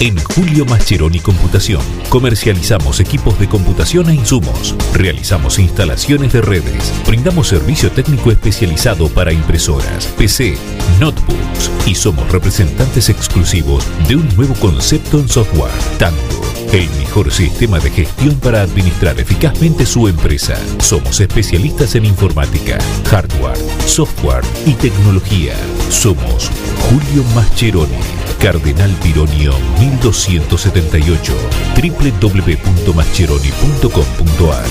En 0.00 0.16
Julio 0.16 0.64
Mascheroni 0.64 1.20
Computación 1.20 1.82
comercializamos 2.08 3.00
equipos 3.00 3.38
de 3.38 3.48
computación 3.48 4.08
e 4.08 4.14
insumos, 4.14 4.74
realizamos 4.94 5.58
instalaciones 5.58 6.32
de 6.32 6.40
redes, 6.40 6.90
brindamos 7.06 7.48
servicio 7.48 7.92
técnico 7.92 8.30
especializado 8.30 9.08
para 9.10 9.30
impresoras, 9.30 10.06
PC, 10.16 10.56
notebooks 10.98 11.70
y 11.86 11.94
somos 11.94 12.32
representantes 12.32 13.10
exclusivos 13.10 13.84
de 14.08 14.16
un 14.16 14.36
nuevo 14.36 14.54
concepto 14.54 15.18
en 15.18 15.28
software, 15.28 15.70
Tango, 15.98 16.39
el 16.72 16.88
mejor 16.98 17.32
sistema 17.32 17.80
de 17.80 17.90
gestión 17.90 18.36
para 18.36 18.62
administrar 18.62 19.18
eficazmente 19.18 19.84
su 19.84 20.06
empresa. 20.06 20.54
Somos 20.78 21.18
especialistas 21.20 21.96
en 21.96 22.04
informática, 22.04 22.78
hardware, 23.08 23.58
software 23.86 24.44
y 24.66 24.74
tecnología. 24.74 25.54
Somos 25.88 26.48
Julio 26.88 27.24
Mascheroni. 27.34 27.98
Cardenal 28.40 28.92
Pironio 29.02 29.52
1278 29.80 31.34
www.mascheroni.com.ar 31.76 34.64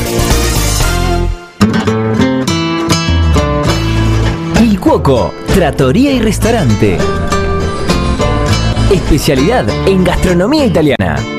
Il 4.64 4.80
Cuoco, 4.80 5.34
Trattoria 5.54 6.12
y 6.12 6.20
Restaurante. 6.20 6.98
Especialidad 8.92 9.70
en 9.88 10.04
gastronomía 10.04 10.66
italiana. 10.66 11.39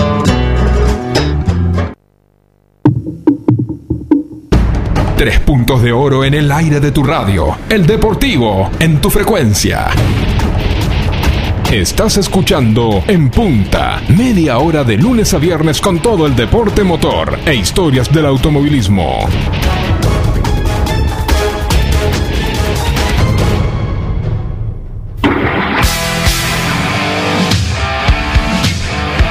Tres 5.21 5.39
puntos 5.39 5.83
de 5.83 5.91
oro 5.91 6.25
en 6.25 6.33
el 6.33 6.51
aire 6.51 6.79
de 6.79 6.91
tu 6.91 7.03
radio. 7.03 7.55
El 7.69 7.85
deportivo 7.85 8.71
en 8.79 8.99
tu 8.99 9.11
frecuencia. 9.11 9.85
Estás 11.71 12.17
escuchando 12.17 13.03
En 13.05 13.29
Punta, 13.29 14.01
media 14.17 14.57
hora 14.57 14.83
de 14.83 14.97
lunes 14.97 15.31
a 15.35 15.37
viernes 15.37 15.79
con 15.79 15.99
todo 15.99 16.25
el 16.25 16.35
deporte 16.35 16.83
motor 16.83 17.37
e 17.45 17.53
historias 17.53 18.11
del 18.11 18.25
automovilismo. 18.25 19.19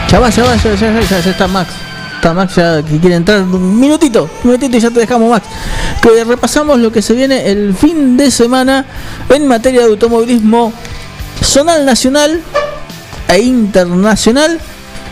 Ya 0.08 0.20
va, 0.20 0.30
ya 0.30 0.44
va, 0.44 0.54
ya, 0.54 1.18
está 1.18 1.48
Max. 1.48 1.72
Está 2.14 2.32
Max 2.32 2.54
ya 2.54 2.80
que 2.80 2.96
quiere 3.00 3.16
entrar. 3.16 3.42
Un 3.42 3.80
minutito, 3.80 4.30
un 4.44 4.50
minutito 4.50 4.76
y 4.76 4.80
ya 4.80 4.90
te 4.90 5.00
dejamos, 5.00 5.28
Max. 5.30 5.48
Que 6.02 6.24
repasamos 6.24 6.80
lo 6.80 6.90
que 6.90 7.02
se 7.02 7.14
viene 7.14 7.50
el 7.50 7.74
fin 7.74 8.16
de 8.16 8.30
semana 8.30 8.86
en 9.28 9.46
materia 9.46 9.80
de 9.80 9.86
automovilismo 9.88 10.72
zonal 11.42 11.84
nacional 11.84 12.40
e 13.28 13.40
internacional. 13.40 14.58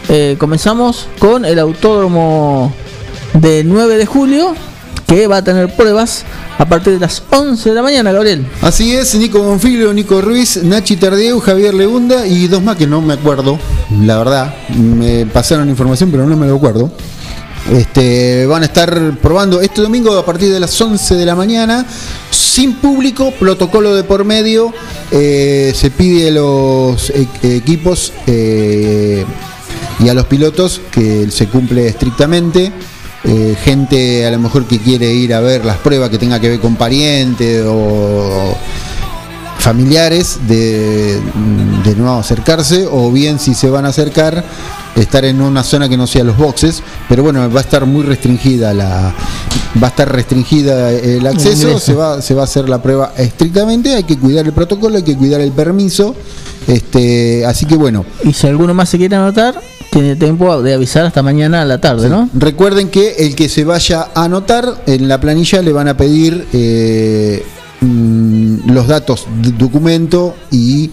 Eh, 0.08 0.36
comenzamos 0.38 1.08
con 1.18 1.44
el 1.44 1.58
autódromo 1.58 2.72
de 3.34 3.64
9 3.64 3.98
de 3.98 4.06
julio 4.06 4.54
que 5.06 5.26
va 5.26 5.38
a 5.38 5.42
tener 5.42 5.74
pruebas 5.74 6.24
a 6.58 6.66
partir 6.68 6.94
de 6.94 7.00
las 7.00 7.22
11 7.30 7.68
de 7.68 7.74
la 7.74 7.82
mañana, 7.82 8.12
Gabriel. 8.12 8.46
Así 8.60 8.94
es, 8.94 9.14
Nico 9.14 9.40
Bonfilio, 9.40 9.92
Nico 9.94 10.20
Ruiz, 10.20 10.62
Nachi 10.62 10.96
Tardieu, 10.96 11.40
Javier 11.40 11.72
Legunda 11.72 12.26
y 12.26 12.46
dos 12.48 12.62
más 12.62 12.76
que 12.76 12.86
no 12.86 13.00
me 13.00 13.14
acuerdo, 13.14 13.58
la 14.02 14.18
verdad. 14.18 14.54
Me 14.76 15.24
pasaron 15.26 15.68
información, 15.68 16.10
pero 16.10 16.26
no 16.26 16.36
me 16.36 16.46
lo 16.46 16.56
acuerdo. 16.56 16.92
Este, 17.72 18.46
van 18.46 18.62
a 18.62 18.66
estar 18.66 19.16
probando 19.20 19.60
este 19.60 19.82
domingo 19.82 20.16
a 20.16 20.24
partir 20.24 20.50
de 20.50 20.58
las 20.58 20.80
11 20.80 21.16
de 21.16 21.26
la 21.26 21.34
mañana, 21.34 21.84
sin 22.30 22.76
público, 22.76 23.30
protocolo 23.38 23.94
de 23.94 24.04
por 24.04 24.24
medio. 24.24 24.72
eh, 25.10 25.72
se 25.74 25.90
pide 25.90 26.28
a 26.28 26.32
los 26.32 27.10
e- 27.10 27.28
equipos 27.42 28.12
eh, 28.26 29.24
y 30.00 30.08
a 30.08 30.14
los 30.14 30.26
pilotos 30.26 30.80
que 30.90 31.30
se 31.30 31.46
cumple 31.48 31.86
estrictamente. 31.88 32.72
Eh, 33.24 33.56
gente 33.62 34.24
a 34.26 34.30
lo 34.30 34.38
mejor 34.38 34.66
que 34.66 34.78
quiere 34.78 35.12
ir 35.12 35.34
a 35.34 35.40
ver 35.40 35.64
las 35.64 35.76
pruebas 35.78 36.08
que 36.08 36.18
tenga 36.18 36.40
que 36.40 36.48
ver 36.50 36.60
con 36.60 36.76
parientes 36.76 37.64
o 37.66 38.54
familiares 39.58 40.38
de, 40.46 41.20
de 41.84 41.96
no 41.96 42.18
acercarse 42.18 42.86
o 42.90 43.10
bien 43.10 43.38
si 43.38 43.54
se 43.54 43.68
van 43.68 43.84
a 43.86 43.88
acercar 43.88 44.44
estar 45.00 45.24
en 45.24 45.40
una 45.40 45.62
zona 45.62 45.88
que 45.88 45.96
no 45.96 46.06
sea 46.06 46.24
los 46.24 46.36
boxes 46.36 46.82
pero 47.08 47.22
bueno 47.22 47.50
va 47.50 47.60
a 47.60 47.62
estar 47.62 47.86
muy 47.86 48.02
restringida 48.02 48.74
la 48.74 49.14
va 49.82 49.86
a 49.86 49.90
estar 49.90 50.10
restringida 50.10 50.90
el 50.92 51.26
acceso 51.26 51.78
se 51.78 51.94
va 51.94 52.20
se 52.20 52.34
va 52.34 52.42
a 52.42 52.44
hacer 52.44 52.68
la 52.68 52.82
prueba 52.82 53.12
estrictamente 53.16 53.94
hay 53.94 54.04
que 54.04 54.18
cuidar 54.18 54.46
el 54.46 54.52
protocolo 54.52 54.96
hay 54.96 55.04
que 55.04 55.16
cuidar 55.16 55.40
el 55.40 55.52
permiso 55.52 56.14
este 56.68 57.46
así 57.46 57.64
que 57.64 57.76
bueno. 57.76 58.04
Y 58.22 58.32
si 58.34 58.46
alguno 58.46 58.74
más 58.74 58.90
se 58.90 58.98
quiere 58.98 59.16
anotar, 59.16 59.60
tiene 59.90 60.16
tiempo 60.16 60.60
de 60.62 60.74
avisar 60.74 61.06
hasta 61.06 61.22
mañana 61.22 61.62
a 61.62 61.64
la 61.64 61.80
tarde, 61.80 62.10
¿no? 62.10 62.28
Recuerden 62.34 62.90
que 62.90 63.16
el 63.18 63.34
que 63.34 63.48
se 63.48 63.64
vaya 63.64 64.08
a 64.14 64.24
anotar 64.24 64.82
en 64.86 65.08
la 65.08 65.18
planilla 65.18 65.62
le 65.62 65.72
van 65.72 65.88
a 65.88 65.96
pedir 65.96 66.46
eh, 66.52 67.42
mm, 67.80 68.70
los 68.70 68.86
datos 68.86 69.26
de 69.40 69.52
documento 69.52 70.36
y 70.50 70.90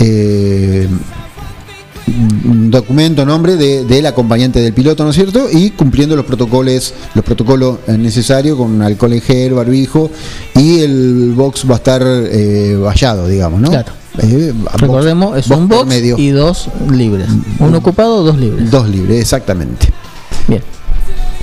eh, 0.00 0.88
documento, 2.06 3.24
nombre 3.24 3.56
de- 3.56 3.84
del 3.84 4.06
acompañante 4.06 4.60
del 4.60 4.72
piloto, 4.72 5.04
¿no 5.04 5.10
es 5.10 5.16
cierto? 5.16 5.46
Y 5.50 5.70
cumpliendo 5.70 6.16
los 6.16 6.24
protocolos, 6.24 6.94
los 7.14 7.24
protocolos 7.24 7.78
necesarios 7.88 8.56
con 8.56 8.82
alcohol 8.82 9.12
en 9.12 9.20
gel, 9.20 9.54
barbijo 9.54 10.10
y 10.54 10.80
el 10.80 11.32
box 11.34 11.64
va 11.68 11.74
a 11.74 11.76
estar 11.78 12.02
eh, 12.04 12.76
vallado, 12.80 13.26
digamos, 13.28 13.60
¿no? 13.60 13.70
Claro. 13.70 13.92
Eh, 14.18 14.52
box- 14.54 14.80
Recordemos, 14.80 15.38
es 15.38 15.46
un 15.48 15.68
box 15.68 15.86
medio. 15.86 16.18
y 16.18 16.30
dos 16.30 16.68
libres. 16.90 17.28
Uno 17.58 17.78
ocupado, 17.78 18.22
dos 18.22 18.38
libres. 18.38 18.70
Dos 18.70 18.88
libres, 18.88 19.20
exactamente. 19.20 19.88
Bien. 20.48 20.62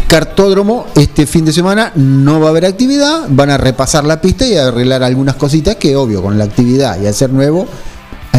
Cartódromo, 0.07 0.87
este 0.95 1.27
fin 1.27 1.45
de 1.45 1.53
semana 1.53 1.91
no 1.95 2.39
va 2.39 2.47
a 2.47 2.49
haber 2.49 2.65
actividad, 2.65 3.27
van 3.29 3.51
a 3.51 3.57
repasar 3.57 4.03
la 4.05 4.19
pista 4.19 4.47
y 4.47 4.55
a 4.55 4.67
arreglar 4.69 5.03
algunas 5.03 5.35
cositas 5.35 5.75
que 5.75 5.95
obvio 5.95 6.21
con 6.23 6.37
la 6.37 6.45
actividad 6.45 6.99
y 6.99 7.05
al 7.05 7.13
ser 7.13 7.29
nuevo 7.31 7.67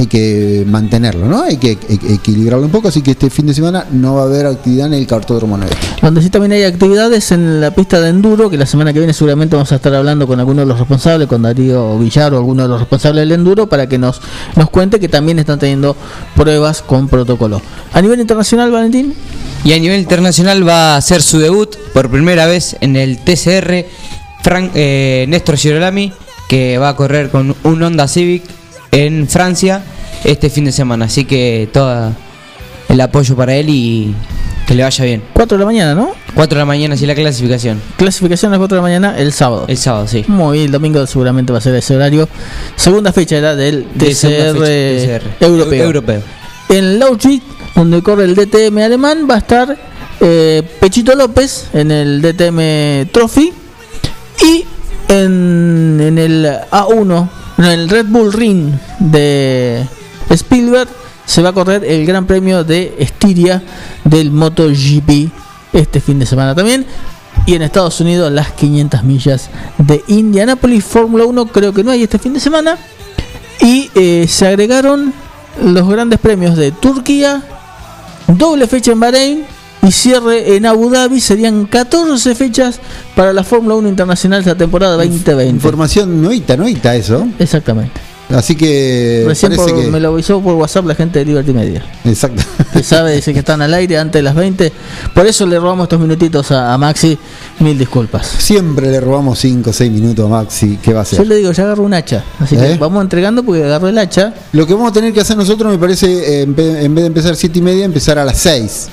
hay 0.01 0.07
que 0.07 0.65
mantenerlo, 0.67 1.27
¿no? 1.27 1.43
Hay 1.43 1.57
que 1.57 1.73
e- 1.73 2.15
equilibrarlo 2.15 2.65
un 2.67 2.73
poco, 2.73 2.89
así 2.89 3.03
que 3.03 3.13
este 3.13 3.31
fin 3.31 3.47
de 3.47 3.55
semana 3.55 3.87
no 3.93 4.15
va 4.17 4.23
a 4.23 4.25
haber 4.25 4.47
actividad 4.47 4.87
en 4.87 4.95
el 4.95 5.07
Cartódromo 5.07 5.57
9. 5.57 5.73
Donde 6.03 6.23
sí 6.23 6.31
también 6.31 6.53
hay 6.53 6.65
actividades 6.65 7.31
en 7.33 7.61
la 7.61 7.71
pista 7.73 8.01
de 8.01 8.09
enduro, 8.11 8.51
que 8.51 8.57
la 8.59 8.67
semana 8.67 8.93
que 8.93 8.99
viene 8.99 9.13
seguramente 9.13 9.57
vamos 9.57 9.71
a 9.73 9.77
estar 9.77 9.95
hablando 9.95 10.27
con 10.27 10.39
algunos 10.41 10.65
de 10.65 10.67
los 10.69 10.79
responsables, 10.79 11.29
con 11.29 11.43
Darío 11.43 11.99
Villar 11.99 12.35
o 12.35 12.39
alguno 12.39 12.63
de 12.65 12.69
los 12.69 12.81
responsables 12.81 13.23
del 13.23 13.33
enduro, 13.33 13.69
para 13.69 13.89
que 13.89 13.99
nos, 13.99 14.21
nos 14.57 14.71
cuente 14.71 14.99
que 15.01 15.09
también 15.09 15.39
están 15.39 15.59
teniendo 15.59 15.97
pruebas 16.35 16.83
con 16.83 17.09
protocolo. 17.09 17.61
A 17.93 18.01
nivel 18.03 18.21
internacional, 18.21 18.71
Valentín, 18.71 19.15
Y 19.65 19.75
a 19.75 19.79
nivel 19.79 20.01
internacional 20.01 20.67
va 20.67 20.95
a 20.95 20.97
hacer 20.97 21.21
su 21.23 21.39
debut 21.39 21.77
por 21.93 22.11
primera 22.11 22.47
vez 22.47 22.77
en 22.81 22.97
el 22.97 23.19
TCR 23.19 23.85
Fran- 24.43 24.71
eh, 24.75 25.27
Néstor 25.29 25.57
Girolami, 25.59 26.13
que 26.49 26.79
va 26.79 26.89
a 26.89 26.97
correr 26.97 27.31
con 27.31 27.55
un 27.63 27.83
Honda 27.83 28.09
Civic 28.09 28.43
en 28.93 29.29
Francia 29.29 29.83
este 30.25 30.51
fin 30.51 30.65
de 30.65 30.73
semana. 30.73 31.07
Así 31.07 31.25
que 31.25 31.69
todo 31.73 32.13
el 32.89 33.01
apoyo 33.01 33.37
para 33.37 33.55
él 33.55 33.69
y 33.69 34.15
que 34.67 34.75
le 34.75 34.83
vaya 34.83 35.05
bien. 35.05 35.23
4 35.33 35.57
de 35.57 35.61
la 35.61 35.67
mañana, 35.67 35.95
¿no? 35.95 36.13
4 36.35 36.57
de 36.57 36.61
la 36.61 36.65
mañana, 36.65 36.97
sí, 36.97 37.07
la 37.07 37.15
clasificación. 37.15 37.81
clasificación 37.97 38.53
a 38.53 38.53
las 38.53 38.59
4 38.59 38.77
de 38.77 38.79
la 38.79 38.83
mañana 38.83 39.19
el 39.19 39.33
sábado. 39.33 39.65
El 39.69 39.77
sábado, 39.77 40.07
sí. 40.07 40.25
Muy 40.29 40.59
bien, 40.59 40.67
el 40.67 40.73
domingo 40.73 41.05
seguramente 41.07 41.53
va 41.53 41.59
a 41.59 41.61
ser 41.63 41.75
ese 41.75 41.97
horario. 41.97 42.29
Segunda 42.77 43.13
fecha 43.13 43.37
era 43.37 43.57
del 43.57 43.87
De 43.95 44.15
TCR, 44.15 45.23
europeo. 45.41 45.85
Europeo. 45.85 46.23
En 46.69 46.99
Lauchik, 46.99 47.43
donde 47.75 48.03
corre 48.03 48.25
el 48.25 48.35
DTM 48.35 48.79
alemán, 48.79 49.27
va 49.29 49.37
a 49.37 49.39
estar 49.39 49.77
eh, 50.21 50.63
Pechito 50.79 51.15
López 51.15 51.67
en 51.73 51.91
el 51.91 52.23
DTM 52.23 53.11
Trophy. 53.11 53.53
Y 54.43 54.65
en, 55.09 55.99
en 56.01 56.19
el 56.19 56.47
A1, 56.71 57.29
en 57.65 57.81
el 57.81 57.89
Red 57.89 58.07
Bull 58.07 58.33
Ring 58.33 58.73
de 58.99 59.87
Spielberg, 60.31 60.89
se 61.27 61.43
va 61.43 61.51
a 61.51 61.53
correr 61.53 61.85
el 61.85 62.07
Gran 62.07 62.27
Premio 62.27 62.65
de 62.65 62.95
Estiria 62.99 63.63
del 64.05 64.31
MotoGP 64.31 65.31
este 65.73 66.01
fin 66.01 66.19
de 66.19 66.27
semana 66.27 66.55
también. 66.55 66.87
Y 67.47 67.55
en 67.55 67.63
Estados 67.63 68.01
Unidos 68.01 68.33
las 68.33 68.53
500 68.53 69.03
millas 69.05 69.51
de 69.79 70.03
Indianapolis 70.09 70.85
Fórmula 70.85 71.25
1 71.25 71.47
creo 71.47 71.73
que 71.73 71.85
no 71.85 71.91
hay 71.91 72.03
este 72.03 72.19
fin 72.19 72.35
de 72.35 72.41
semana. 72.41 72.77
Y 73.61 73.91
eh, 73.95 74.27
se 74.29 74.47
agregaron 74.47 75.13
los 75.63 75.89
grandes 75.89 76.19
premios 76.19 76.57
de 76.57 76.73
Turquía, 76.73 77.43
doble 78.27 78.67
fecha 78.67 78.93
en 78.93 79.01
Bahrein 79.01 79.45
y 79.83 79.91
cierre 79.93 80.57
en 80.57 80.67
Abu 80.67 80.91
Dhabi. 80.91 81.21
Serían 81.21 81.67
14 81.67 82.35
fechas 82.35 82.81
para 83.15 83.33
la 83.33 83.45
Fórmula 83.45 83.75
1 83.77 83.89
Internacional 83.89 84.41
esta 84.41 84.55
temporada 84.55 84.97
2020. 84.97 85.47
Información 85.51 86.21
noita, 86.23 86.57
noita 86.57 86.95
eso. 86.95 87.27
Exactamente. 87.39 88.01
Así 88.33 88.55
que 88.55 89.25
Recién 89.27 89.57
parece 89.57 89.75
por- 89.75 89.83
que 89.85 89.91
me 89.91 89.99
lo 89.99 90.11
avisó 90.11 90.41
por 90.41 90.55
WhatsApp 90.55 90.87
la 90.87 90.95
gente 90.95 91.19
de 91.19 91.25
Liberty 91.25 91.53
Media. 91.53 91.85
exacto. 92.05 92.41
Que 92.73 92.81
sabe, 92.85 93.17
dice 93.17 93.33
que 93.33 93.41
están 93.41 93.61
al 93.61 93.75
aire 93.75 93.99
antes 93.99 94.21
de 94.21 94.23
las 94.23 94.37
20. 94.37 94.73
Por 95.13 95.27
eso 95.27 95.45
le 95.47 95.59
robamos 95.59 95.87
estos 95.87 95.99
minutitos 95.99 96.53
a, 96.53 96.73
a 96.73 96.79
Maxi. 96.79 97.19
Mil 97.59 97.77
disculpas. 97.77 98.29
Siempre 98.29 98.89
le 98.89 99.01
robamos 99.01 99.37
5 99.41 99.71
o 99.71 99.73
6 99.73 99.91
minutos 99.91 100.25
a 100.27 100.29
Maxi, 100.29 100.79
¿qué 100.81 100.93
va 100.93 101.01
a 101.01 101.03
Yo 101.03 101.09
hacer? 101.17 101.27
le 101.27 101.35
digo, 101.39 101.51
ya 101.51 101.65
agarro 101.65 101.83
un 101.83 101.93
hacha. 101.93 102.23
Así 102.39 102.57
que 102.57 102.75
¿Eh? 102.75 102.77
vamos 102.79 103.03
entregando 103.03 103.43
porque 103.43 103.65
agarro 103.65 103.89
el 103.89 103.99
hacha. 103.99 104.33
Lo 104.53 104.65
que 104.65 104.75
vamos 104.75 104.91
a 104.91 104.93
tener 104.95 105.13
que 105.13 105.21
hacer 105.23 105.37
nosotros, 105.37 105.73
me 105.73 105.79
parece, 105.79 106.07
eh, 106.07 106.43
en 106.43 106.55
vez 106.55 106.85
en 106.85 106.95
vez 106.95 107.03
de 107.03 107.07
empezar 107.09 107.35
7 107.35 107.59
y 107.59 107.63
media, 107.63 107.85
empezar 107.85 108.17
a 108.17 108.25
las 108.25 108.39
6. 108.39 108.89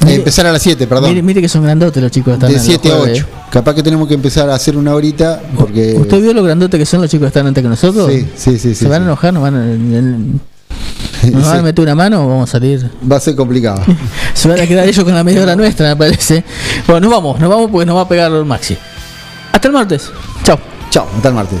Mire- 0.00 0.16
empezar 0.16 0.46
a 0.46 0.52
las 0.52 0.62
7, 0.62 0.86
perdón. 0.86 1.10
Mire, 1.10 1.22
mire 1.22 1.40
que 1.40 1.48
son 1.48 1.62
grandotes 1.62 2.02
los 2.02 2.10
chicos 2.12 2.32
que 2.32 2.34
están 2.34 2.48
de 2.50 2.56
en 2.56 2.58
los 2.58 2.66
7 2.66 2.92
a 2.92 2.96
jueves, 2.96 3.24
8. 3.24 3.28
Capaz 3.50 3.74
que 3.74 3.82
tenemos 3.82 4.08
que 4.08 4.14
empezar 4.14 4.48
a 4.50 4.54
hacer 4.54 4.76
una 4.76 4.94
horita 4.94 5.40
porque... 5.56 5.94
¿Usted 5.98 6.20
vio 6.20 6.34
lo 6.34 6.42
grandotes 6.42 6.78
que 6.78 6.86
son 6.86 7.00
los 7.00 7.10
chicos 7.10 7.24
que 7.24 7.28
están 7.28 7.46
antes 7.46 7.62
que 7.62 7.68
nosotros? 7.68 8.10
Sí, 8.10 8.26
sí, 8.36 8.58
sí. 8.58 8.74
¿Se 8.74 8.84
sí, 8.84 8.86
van 8.86 9.02
a 9.02 9.04
enojar? 9.06 9.32
¿Nos 9.34 9.42
van 9.42 9.54
a, 9.54 9.66
nos 11.30 11.46
van 11.46 11.58
a 11.58 11.62
meter 11.62 11.82
una 11.82 11.94
mano 11.94 12.24
o 12.24 12.28
vamos 12.28 12.50
a 12.50 12.52
salir? 12.52 12.90
Va 13.10 13.16
a 13.16 13.20
ser 13.20 13.34
complicado. 13.34 13.82
Se 14.34 14.48
van 14.48 14.60
a 14.60 14.66
quedar 14.66 14.86
ellos 14.86 15.04
con 15.04 15.14
la 15.14 15.24
media 15.24 15.42
hora 15.42 15.56
nuestra, 15.56 15.88
me 15.88 15.96
parece. 15.96 16.44
Bueno, 16.86 17.08
nos 17.08 17.10
vamos, 17.10 17.40
nos 17.40 17.48
vamos 17.48 17.70
porque 17.70 17.86
nos 17.86 17.96
va 17.96 18.02
a 18.02 18.08
pegar 18.08 18.30
el 18.32 18.44
Maxi. 18.44 18.76
Hasta 19.52 19.68
el 19.68 19.74
martes. 19.74 20.10
Chao. 20.42 20.58
Chao, 20.90 21.06
hasta 21.16 21.28
el 21.28 21.34
martes. 21.34 21.60